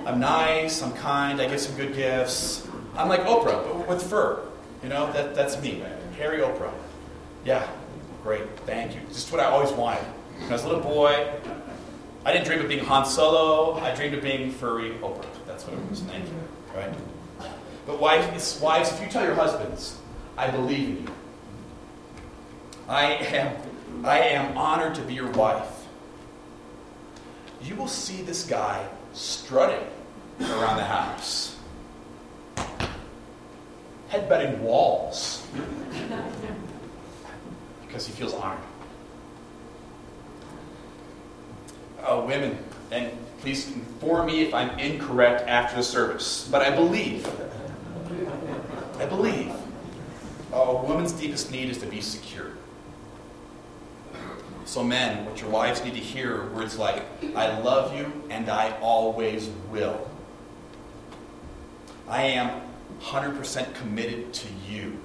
I'm 0.05 0.19
nice, 0.19 0.81
I'm 0.81 0.91
kind, 0.93 1.41
I 1.41 1.47
give 1.47 1.59
some 1.59 1.75
good 1.75 1.95
gifts. 1.95 2.67
I'm 2.95 3.07
like 3.07 3.21
Oprah, 3.21 3.63
but 3.63 3.87
with 3.87 4.03
fur. 4.03 4.43
You 4.83 4.89
know, 4.89 5.11
that, 5.13 5.35
that's 5.35 5.61
me. 5.61 5.83
Hairy 6.17 6.39
Oprah. 6.39 6.73
Yeah, 7.45 7.67
great, 8.23 8.43
thank 8.65 8.93
you. 8.93 9.01
Just 9.09 9.31
what 9.31 9.39
I 9.39 9.45
always 9.45 9.71
wanted. 9.71 10.03
When 10.03 10.49
I 10.49 10.53
was 10.53 10.63
a 10.63 10.67
little 10.67 10.83
boy, 10.83 11.31
I 12.25 12.33
didn't 12.33 12.45
dream 12.45 12.59
of 12.59 12.67
being 12.67 12.83
Han 12.83 13.05
Solo, 13.05 13.79
I 13.79 13.95
dreamed 13.95 14.15
of 14.15 14.23
being 14.23 14.51
furry 14.51 14.91
Oprah. 15.01 15.25
That's 15.47 15.65
what 15.65 15.73
it 15.73 15.89
was. 15.89 16.01
Thank 16.01 16.25
you. 16.25 16.33
Right? 16.75 16.93
But 17.85 17.99
wives, 17.99 18.59
wives, 18.61 18.91
if 18.91 19.01
you 19.01 19.07
tell 19.07 19.23
your 19.23 19.35
husbands, 19.35 19.97
I 20.37 20.49
believe 20.49 20.89
in 20.89 21.03
you. 21.03 21.13
I 22.87 23.05
am, 23.13 23.55
I 24.03 24.19
am 24.19 24.57
honored 24.57 24.95
to 24.95 25.01
be 25.01 25.13
your 25.13 25.31
wife. 25.31 25.85
You 27.63 27.75
will 27.75 27.87
see 27.87 28.21
this 28.21 28.43
guy 28.43 28.87
strutting 29.13 29.87
around 30.39 30.77
the 30.77 30.83
house, 30.83 31.55
headbutting 34.09 34.59
walls, 34.59 35.45
because 37.87 38.07
he 38.07 38.13
feels 38.13 38.33
honored. 38.33 38.59
Oh, 42.03 42.25
women, 42.25 42.57
and 42.89 43.11
please 43.39 43.71
inform 43.71 44.27
me 44.27 44.41
if 44.41 44.53
I'm 44.53 44.77
incorrect 44.79 45.47
after 45.47 45.77
the 45.77 45.83
service, 45.83 46.47
but 46.51 46.61
I 46.61 46.75
believe, 46.75 47.29
I 49.01 49.07
believe, 49.07 49.51
a 50.53 50.73
woman's 50.73 51.11
deepest 51.11 51.51
need 51.51 51.69
is 51.69 51.79
to 51.79 51.87
be 51.87 52.01
secure. 52.01 52.51
So, 54.65 54.83
men, 54.83 55.25
what 55.25 55.41
your 55.41 55.49
wives 55.49 55.83
need 55.83 55.95
to 55.95 55.99
hear 55.99 56.43
are 56.43 56.49
words 56.51 56.77
like, 56.77 57.03
I 57.35 57.59
love 57.61 57.97
you 57.97 58.23
and 58.29 58.47
I 58.47 58.77
always 58.79 59.49
will. 59.71 60.07
I 62.07 62.23
am 62.23 62.61
100% 63.01 63.73
committed 63.73 64.33
to 64.33 64.47
you. 64.69 64.99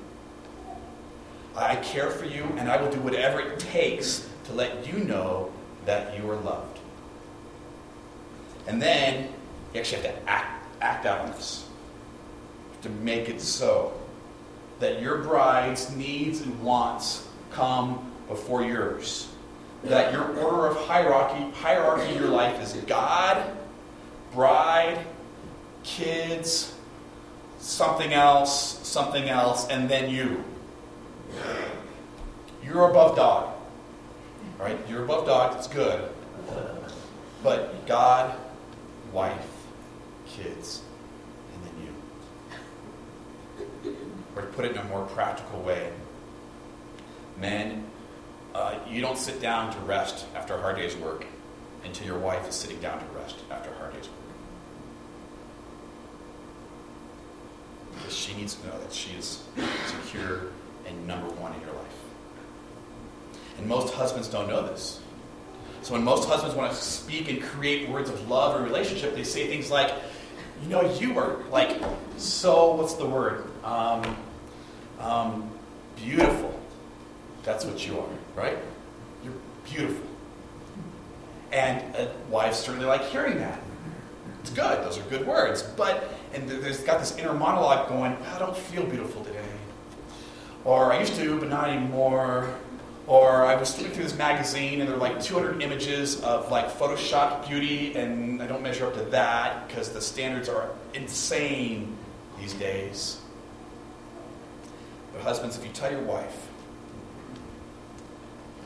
I 1.57 1.77
care 1.77 2.11
for 2.11 2.27
you 2.27 2.45
and 2.59 2.71
I 2.71 2.77
will 2.77 2.91
do 2.91 3.01
whatever 3.01 3.41
it 3.41 3.59
takes 3.59 4.29
to 4.45 4.53
let 4.53 4.87
you 4.87 4.99
know 4.99 5.51
that 5.87 6.19
you 6.19 6.31
are 6.31 6.37
loved. 6.37 6.81
And 8.67 8.83
then 8.83 9.33
you 9.73 9.81
actually 9.81 10.03
have 10.03 10.17
to 10.17 10.31
act, 10.31 10.67
act 10.83 11.07
out 11.07 11.21
on 11.21 11.33
this 11.33 11.66
to 12.87 12.93
make 13.03 13.29
it 13.29 13.41
so 13.41 13.93
that 14.81 15.01
your 15.01 15.19
bride's 15.19 15.95
needs 15.97 16.41
and 16.41 16.63
wants 16.63 17.29
come 17.51 18.13
before 18.29 18.63
yours 18.63 19.29
that 19.89 20.13
your 20.13 20.37
order 20.39 20.67
of 20.67 20.77
hierarchy, 20.87 21.51
hierarchy 21.61 22.13
in 22.13 22.19
your 22.19 22.29
life 22.29 22.61
is 22.61 22.73
God, 22.85 23.57
bride, 24.33 24.99
kids, 25.83 26.75
something 27.59 28.13
else, 28.13 28.87
something 28.87 29.29
else, 29.29 29.69
and 29.69 29.89
then 29.89 30.11
you. 30.11 30.43
You're 32.65 32.91
above 32.91 33.17
dog. 33.17 33.55
Right? 34.59 34.79
You're 34.89 35.05
above 35.05 35.27
dog, 35.27 35.57
it's 35.57 35.69
good. 35.69 36.11
But 37.43 37.87
God, 37.87 38.37
wife, 39.13 39.47
kids, 40.27 40.83
and 41.55 41.63
then 43.85 43.95
you. 43.95 43.97
Or 44.37 44.43
to 44.43 44.49
put 44.49 44.67
it 44.67 44.73
in 44.73 44.79
a 44.79 44.85
more 44.85 45.07
practical 45.07 45.61
way, 45.63 45.91
men, 47.39 47.85
uh, 48.55 48.79
you 48.89 49.01
don't 49.01 49.19
sit 49.19 49.41
down 49.41 49.73
to 49.73 49.79
rest 49.81 50.27
after 50.35 50.55
a 50.55 50.61
hard 50.61 50.77
day's 50.77 50.95
work 50.97 51.27
until 51.85 52.07
your 52.07 52.19
wife 52.19 52.47
is 52.49 52.55
sitting 52.55 52.79
down 52.81 52.99
to 52.99 53.05
rest 53.19 53.37
after 53.51 53.71
a 53.71 53.75
hard 53.79 53.95
day's 53.95 54.05
work. 54.05 54.15
Because 57.95 58.15
she 58.15 58.35
needs 58.35 58.55
to 58.55 58.67
know 58.67 58.79
that 58.79 58.93
she 58.93 59.13
is 59.17 59.43
secure 59.87 60.49
and 60.87 61.07
number 61.07 61.29
one 61.35 61.55
in 61.55 61.61
your 61.61 61.73
life. 61.73 61.87
And 63.59 63.67
most 63.67 63.95
husbands 63.95 64.29
don't 64.29 64.49
know 64.49 64.67
this. 64.67 65.01
So 65.83 65.95
when 65.95 66.05
most 66.05 66.29
husbands 66.29 66.55
want 66.55 66.73
to 66.73 66.77
speak 66.77 67.31
and 67.31 67.41
create 67.41 67.89
words 67.89 68.11
of 68.11 68.29
love 68.29 68.61
or 68.61 68.65
relationship, 68.65 69.15
they 69.15 69.25
say 69.25 69.47
things 69.47 69.71
like, 69.71 69.93
you 70.63 70.69
know, 70.69 70.91
you 70.99 71.19
are 71.19 71.37
like 71.51 71.81
so, 72.17 72.75
what's 72.75 72.95
the 72.95 73.07
word? 73.07 73.47
Um, 73.63 74.17
um, 75.01 75.51
beautiful. 75.97 76.59
That's 77.43 77.65
what 77.65 77.87
you 77.87 77.99
are, 77.99 78.09
right? 78.35 78.59
You're 79.23 79.35
beautiful. 79.65 80.05
And 81.53 81.97
uh, 81.97 82.09
wives 82.29 82.59
certainly 82.59 82.87
like 82.87 83.03
hearing 83.05 83.39
that. 83.39 83.61
It's 84.41 84.51
good. 84.51 84.85
Those 84.85 84.99
are 84.99 85.03
good 85.03 85.27
words. 85.27 85.63
But, 85.63 86.13
and 86.35 86.49
there's 86.49 86.81
got 86.81 87.01
this 87.01 87.17
inner 87.17 87.33
monologue 87.33 87.89
going, 87.89 88.17
I 88.35 88.39
don't 88.39 88.57
feel 88.57 88.85
beautiful 88.85 89.25
today. 89.25 89.41
Or 90.65 90.93
I 90.93 91.01
used 91.01 91.15
to, 91.17 91.39
but 91.39 91.49
not 91.49 91.69
anymore. 91.69 92.53
Or 93.07 93.45
I 93.45 93.55
was 93.55 93.73
flipping 93.73 93.95
through 93.95 94.05
this 94.05 94.19
magazine 94.19 94.81
and 94.81 94.89
there 94.89 94.97
were 94.97 95.03
like 95.03 95.23
200 95.23 95.63
images 95.63 96.21
of 96.23 96.51
like 96.51 96.69
Photoshop 96.69 97.47
beauty, 97.49 97.95
and 97.95 98.43
I 98.43 98.49
don't 98.49 98.63
measure 98.63 98.87
up 98.87 98.95
to 98.95 99.03
that 99.05 99.69
because 99.69 99.91
the 99.91 100.01
standards 100.01 100.49
are 100.49 100.71
insane 100.93 101.97
these 102.41 102.53
days. 102.55 103.21
But 105.17 105.25
husbands, 105.25 105.57
if 105.57 105.65
you 105.65 105.73
tell 105.73 105.91
your 105.91 106.03
wife, 106.03 106.49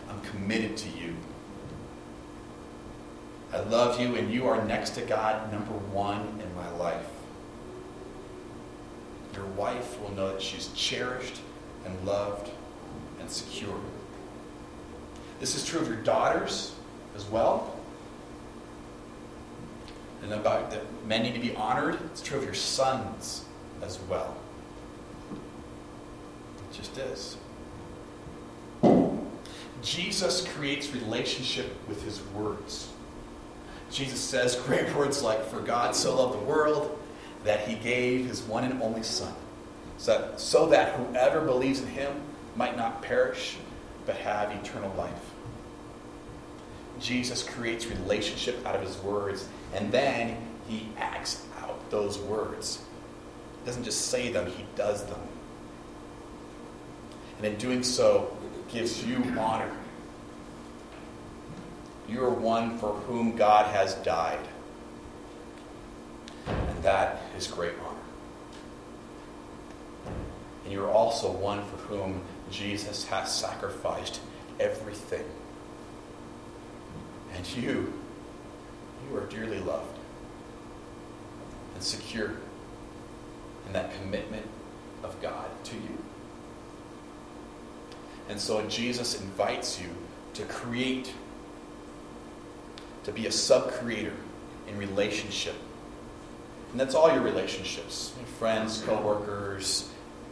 I'm 0.09 0.21
committed 0.23 0.77
to 0.79 0.89
you. 0.89 1.15
I 3.53 3.61
love 3.61 4.01
you, 4.01 4.17
and 4.17 4.33
you 4.33 4.49
are 4.49 4.65
next 4.65 4.91
to 4.91 5.03
God, 5.03 5.53
number 5.53 5.73
one 5.73 6.41
in 6.43 6.55
my 6.57 6.69
life. 6.73 7.07
Your 9.35 9.47
wife 9.47 10.01
will 10.01 10.11
know 10.11 10.33
that 10.33 10.43
she's 10.43 10.69
cherished 10.75 11.41
and 11.87 12.05
loved 12.05 12.51
and 13.21 13.31
secure. 13.31 13.81
This 15.39 15.55
is 15.55 15.65
true 15.65 15.81
of 15.81 15.87
your 15.87 15.99
daughters 15.99 16.75
as 17.15 17.25
well. 17.27 17.77
And 20.23 20.33
about 20.33 20.73
that 20.73 20.83
men 21.07 21.23
need 21.23 21.35
to 21.35 21.41
be 21.41 21.55
honored. 21.55 21.99
It's 22.07 22.21
true 22.21 22.39
of 22.39 22.45
your 22.45 22.55
sons 22.55 23.45
as 23.83 24.01
well. 24.09 24.40
Just 26.81 26.99
is. 26.99 27.37
Jesus 29.83 30.47
creates 30.49 30.91
relationship 30.93 31.77
with 31.89 32.03
his 32.03 32.23
words. 32.35 32.89
Jesus 33.91 34.19
says 34.21 34.57
great 34.57 34.95
words 34.97 35.23
like, 35.23 35.45
For 35.45 35.61
God 35.61 35.95
so 35.95 36.17
loved 36.17 36.41
the 36.41 36.45
world 36.45 36.99
that 37.45 37.69
he 37.69 37.75
gave 37.75 38.27
his 38.27 38.43
one 38.43 38.65
and 38.65 38.83
only 38.83 39.03
Son, 39.03 39.35
so 39.99 40.33
so 40.37 40.67
that 40.67 40.95
whoever 40.95 41.41
believes 41.41 41.81
in 41.81 41.89
him 41.89 42.15
might 42.57 42.77
not 42.77 43.03
perish, 43.03 43.57
but 44.07 44.17
have 44.17 44.51
eternal 44.51 44.95
life. 44.97 45.31
Jesus 46.99 47.43
creates 47.43 47.87
relationship 47.87 48.65
out 48.67 48.75
of 48.75 48.83
his 48.83 48.99
words, 48.99 49.49
and 49.75 49.91
then 49.93 50.37
he 50.69 50.89
acts 50.99 51.47
out 51.63 51.91
those 51.91 52.19
words. 52.19 52.83
He 53.61 53.67
doesn't 53.67 53.85
just 53.85 54.07
say 54.07 54.31
them, 54.31 54.47
he 54.47 54.65
does 54.77 55.05
them. 55.07 55.21
And 57.41 57.55
in 57.55 57.57
doing 57.57 57.83
so, 57.83 58.37
gives 58.71 59.03
you 59.03 59.25
honor. 59.39 59.75
You 62.07 62.23
are 62.23 62.31
one 62.31 62.77
for 62.77 62.93
whom 62.93 63.35
God 63.35 63.75
has 63.75 63.95
died. 63.95 64.47
And 66.47 66.83
that 66.83 67.23
is 67.39 67.47
great 67.47 67.73
honor. 67.83 67.97
And 70.65 70.73
you 70.75 70.85
are 70.85 70.91
also 70.91 71.33
one 71.33 71.65
for 71.65 71.79
whom 71.79 72.21
Jesus 72.51 73.07
has 73.07 73.35
sacrificed 73.35 74.21
everything. 74.59 75.25
And 77.35 77.57
you, 77.57 77.91
you 79.09 79.17
are 79.17 79.25
dearly 79.25 79.61
loved 79.61 79.99
and 81.73 81.83
secure 81.83 82.33
in 83.67 83.73
that 83.73 83.95
commitment 83.95 84.45
of 85.03 85.19
God 85.23 85.49
to 85.65 85.77
you. 85.77 86.10
And 88.31 88.41
so 88.41 88.65
Jesus 88.69 89.21
invites 89.21 89.81
you 89.81 89.89
to 90.35 90.45
create, 90.45 91.13
to 93.03 93.11
be 93.11 93.27
a 93.27 93.33
sub 93.33 93.73
creator 93.73 94.15
in 94.69 94.79
relationship. 94.79 95.57
And 96.71 96.79
that's 96.79 96.95
all 96.95 97.13
your 97.13 97.23
relationships 97.23 98.15
friends, 98.39 98.83
co 98.83 99.01
workers, 99.03 99.91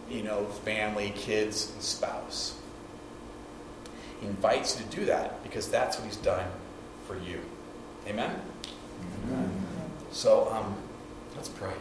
you 0.09 0.23
know, 0.23 0.47
family, 0.65 1.13
kids, 1.17 1.73
and 1.75 1.83
spouse. 1.83 2.55
He 4.21 4.29
invites 4.29 4.79
you 4.79 4.87
to 4.87 4.97
do 4.97 5.05
that 5.07 5.43
because 5.43 5.69
that's 5.69 5.99
what 5.99 6.07
he's 6.07 6.17
done 6.17 6.47
for 7.07 7.19
you. 7.19 7.41
Amen? 8.07 8.41
Amen. 9.25 9.51
So 10.13 10.49
um, 10.53 10.77
let's 11.37 11.49
pray. 11.49 11.75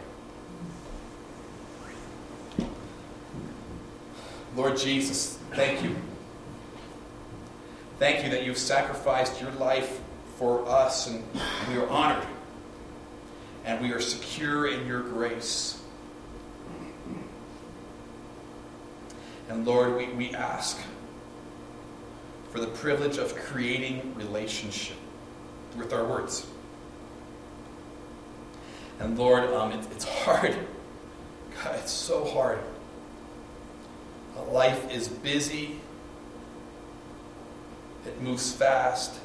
Lord 4.56 4.76
Jesus, 4.76 5.38
thank 5.52 5.82
you. 5.82 5.96
Thank 7.98 8.24
you 8.24 8.30
that 8.30 8.44
you've 8.44 8.58
sacrificed 8.58 9.40
your 9.40 9.50
life 9.52 10.00
for 10.36 10.68
us, 10.68 11.08
and 11.08 11.24
we 11.68 11.76
are 11.76 11.88
honored. 11.88 12.26
And 13.64 13.82
we 13.82 13.92
are 13.92 14.00
secure 14.00 14.68
in 14.68 14.86
your 14.86 15.02
grace. 15.02 15.82
And 19.48 19.66
Lord, 19.66 19.96
we, 19.96 20.08
we 20.12 20.34
ask 20.34 20.78
for 22.50 22.60
the 22.60 22.66
privilege 22.66 23.18
of 23.18 23.34
creating 23.34 24.14
relationship 24.14 24.96
with 25.76 25.92
our 25.92 26.04
words. 26.04 26.46
And 29.00 29.18
Lord, 29.18 29.44
um, 29.52 29.72
it, 29.72 29.86
it's 29.92 30.04
hard. 30.04 30.52
God, 31.64 31.74
it's 31.76 31.92
so 31.92 32.24
hard. 32.24 32.58
Life 34.46 34.90
is 34.90 35.08
busy. 35.08 35.80
It 38.06 38.20
moves 38.20 38.52
fast. 38.52 39.20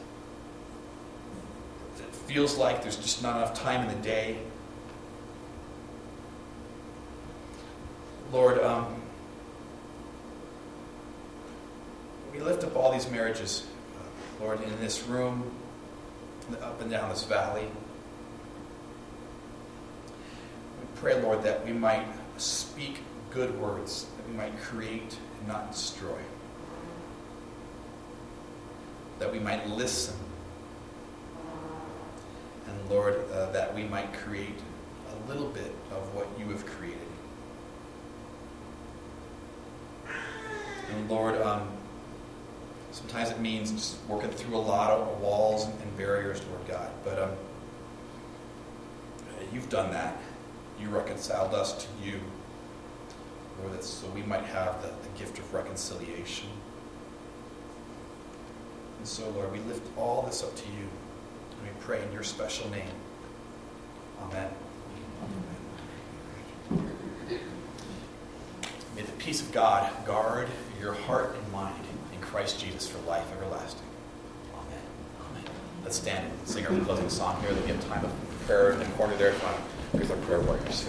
It 1.97 2.15
feels 2.27 2.57
like 2.57 2.81
there's 2.81 2.97
just 2.97 3.23
not 3.23 3.37
enough 3.37 3.53
time 3.53 3.87
in 3.87 3.95
the 3.95 4.03
day. 4.03 4.37
Lord, 8.31 8.61
um, 8.63 9.01
we 12.33 12.39
lift 12.39 12.63
up 12.63 12.75
all 12.75 12.91
these 12.91 13.09
marriages, 13.09 13.67
uh, 13.95 14.43
Lord, 14.43 14.61
in 14.61 14.79
this 14.81 15.03
room, 15.03 15.51
up 16.61 16.81
and 16.81 16.89
down 16.89 17.09
this 17.09 17.23
valley. 17.23 17.67
We 20.81 20.87
pray, 20.99 21.21
Lord, 21.21 21.43
that 21.43 21.63
we 21.63 21.73
might 21.73 22.07
speak 22.37 22.99
good 23.33 23.59
words, 23.59 24.05
that 24.17 24.27
we 24.29 24.35
might 24.35 24.57
create 24.61 25.17
and 25.39 25.47
not 25.47 25.71
destroy, 25.71 26.19
that 29.19 29.31
we 29.31 29.39
might 29.39 29.67
listen, 29.67 30.15
and 32.67 32.89
Lord, 32.89 33.15
uh, 33.31 33.51
that 33.51 33.73
we 33.73 33.83
might 33.83 34.13
create 34.13 34.59
a 35.09 35.29
little 35.29 35.47
bit 35.47 35.73
of 35.91 36.13
what 36.13 36.27
you 36.37 36.45
have 36.47 36.65
created. 36.65 36.99
And 40.91 41.09
Lord, 41.09 41.41
um, 41.41 41.67
sometimes 42.91 43.31
it 43.31 43.39
means 43.39 43.71
just 43.71 43.97
working 44.07 44.29
through 44.29 44.55
a 44.55 44.59
lot 44.59 44.91
of 44.91 45.19
walls 45.19 45.65
and 45.65 45.97
barriers, 45.97 46.41
Lord 46.51 46.67
God. 46.67 46.91
But 47.03 47.19
um, 47.19 47.31
you've 49.51 49.69
done 49.69 49.91
that. 49.91 50.17
You 50.79 50.89
reconciled 50.89 51.53
us 51.53 51.83
to 51.83 51.87
you, 52.05 52.19
Lord, 53.63 53.77
that 53.77 53.83
so 53.83 54.07
we 54.09 54.23
might 54.23 54.43
have 54.45 54.81
the, 54.81 54.87
the 54.87 55.17
gift 55.17 55.39
of 55.39 55.53
reconciliation. 55.53 56.49
And 58.99 59.07
so, 59.07 59.29
Lord, 59.29 59.51
we 59.51 59.59
lift 59.59 59.87
all 59.97 60.23
this 60.23 60.43
up 60.43 60.55
to 60.55 60.65
you, 60.67 60.87
and 61.57 61.61
we 61.63 61.69
pray 61.81 62.01
in 62.03 62.11
your 62.11 62.23
special 62.23 62.69
name. 62.69 62.83
Amen. 64.21 64.49
May 68.95 69.01
the 69.01 69.11
peace 69.13 69.41
of 69.41 69.51
God 69.51 69.91
guard 70.05 70.47
your 70.79 70.93
heart 70.93 71.35
and 71.35 71.51
mind 71.51 71.83
in 72.13 72.19
Christ 72.21 72.59
Jesus 72.59 72.87
for 72.87 72.99
life 73.09 73.25
everlasting. 73.33 73.87
Amen. 74.53 74.83
Amen. 75.29 75.43
Let's 75.83 75.97
stand 75.97 76.31
and 76.31 76.47
sing 76.47 76.65
our 76.67 76.79
closing 76.85 77.09
song 77.09 77.41
here. 77.41 77.53
Then 77.53 77.63
we 77.63 77.69
have 77.69 77.87
time 77.87 78.05
of 78.05 78.13
prayer 78.45 78.71
in 78.71 78.79
the 78.79 78.85
corner 78.97 79.15
there. 79.15 79.29
if 79.29 79.43
Here's 79.93 80.11
our 80.11 80.17
prayer 80.17 80.41
warriors. 80.41 80.87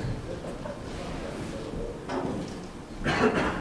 Thank 3.04 3.36
you. 3.44 3.53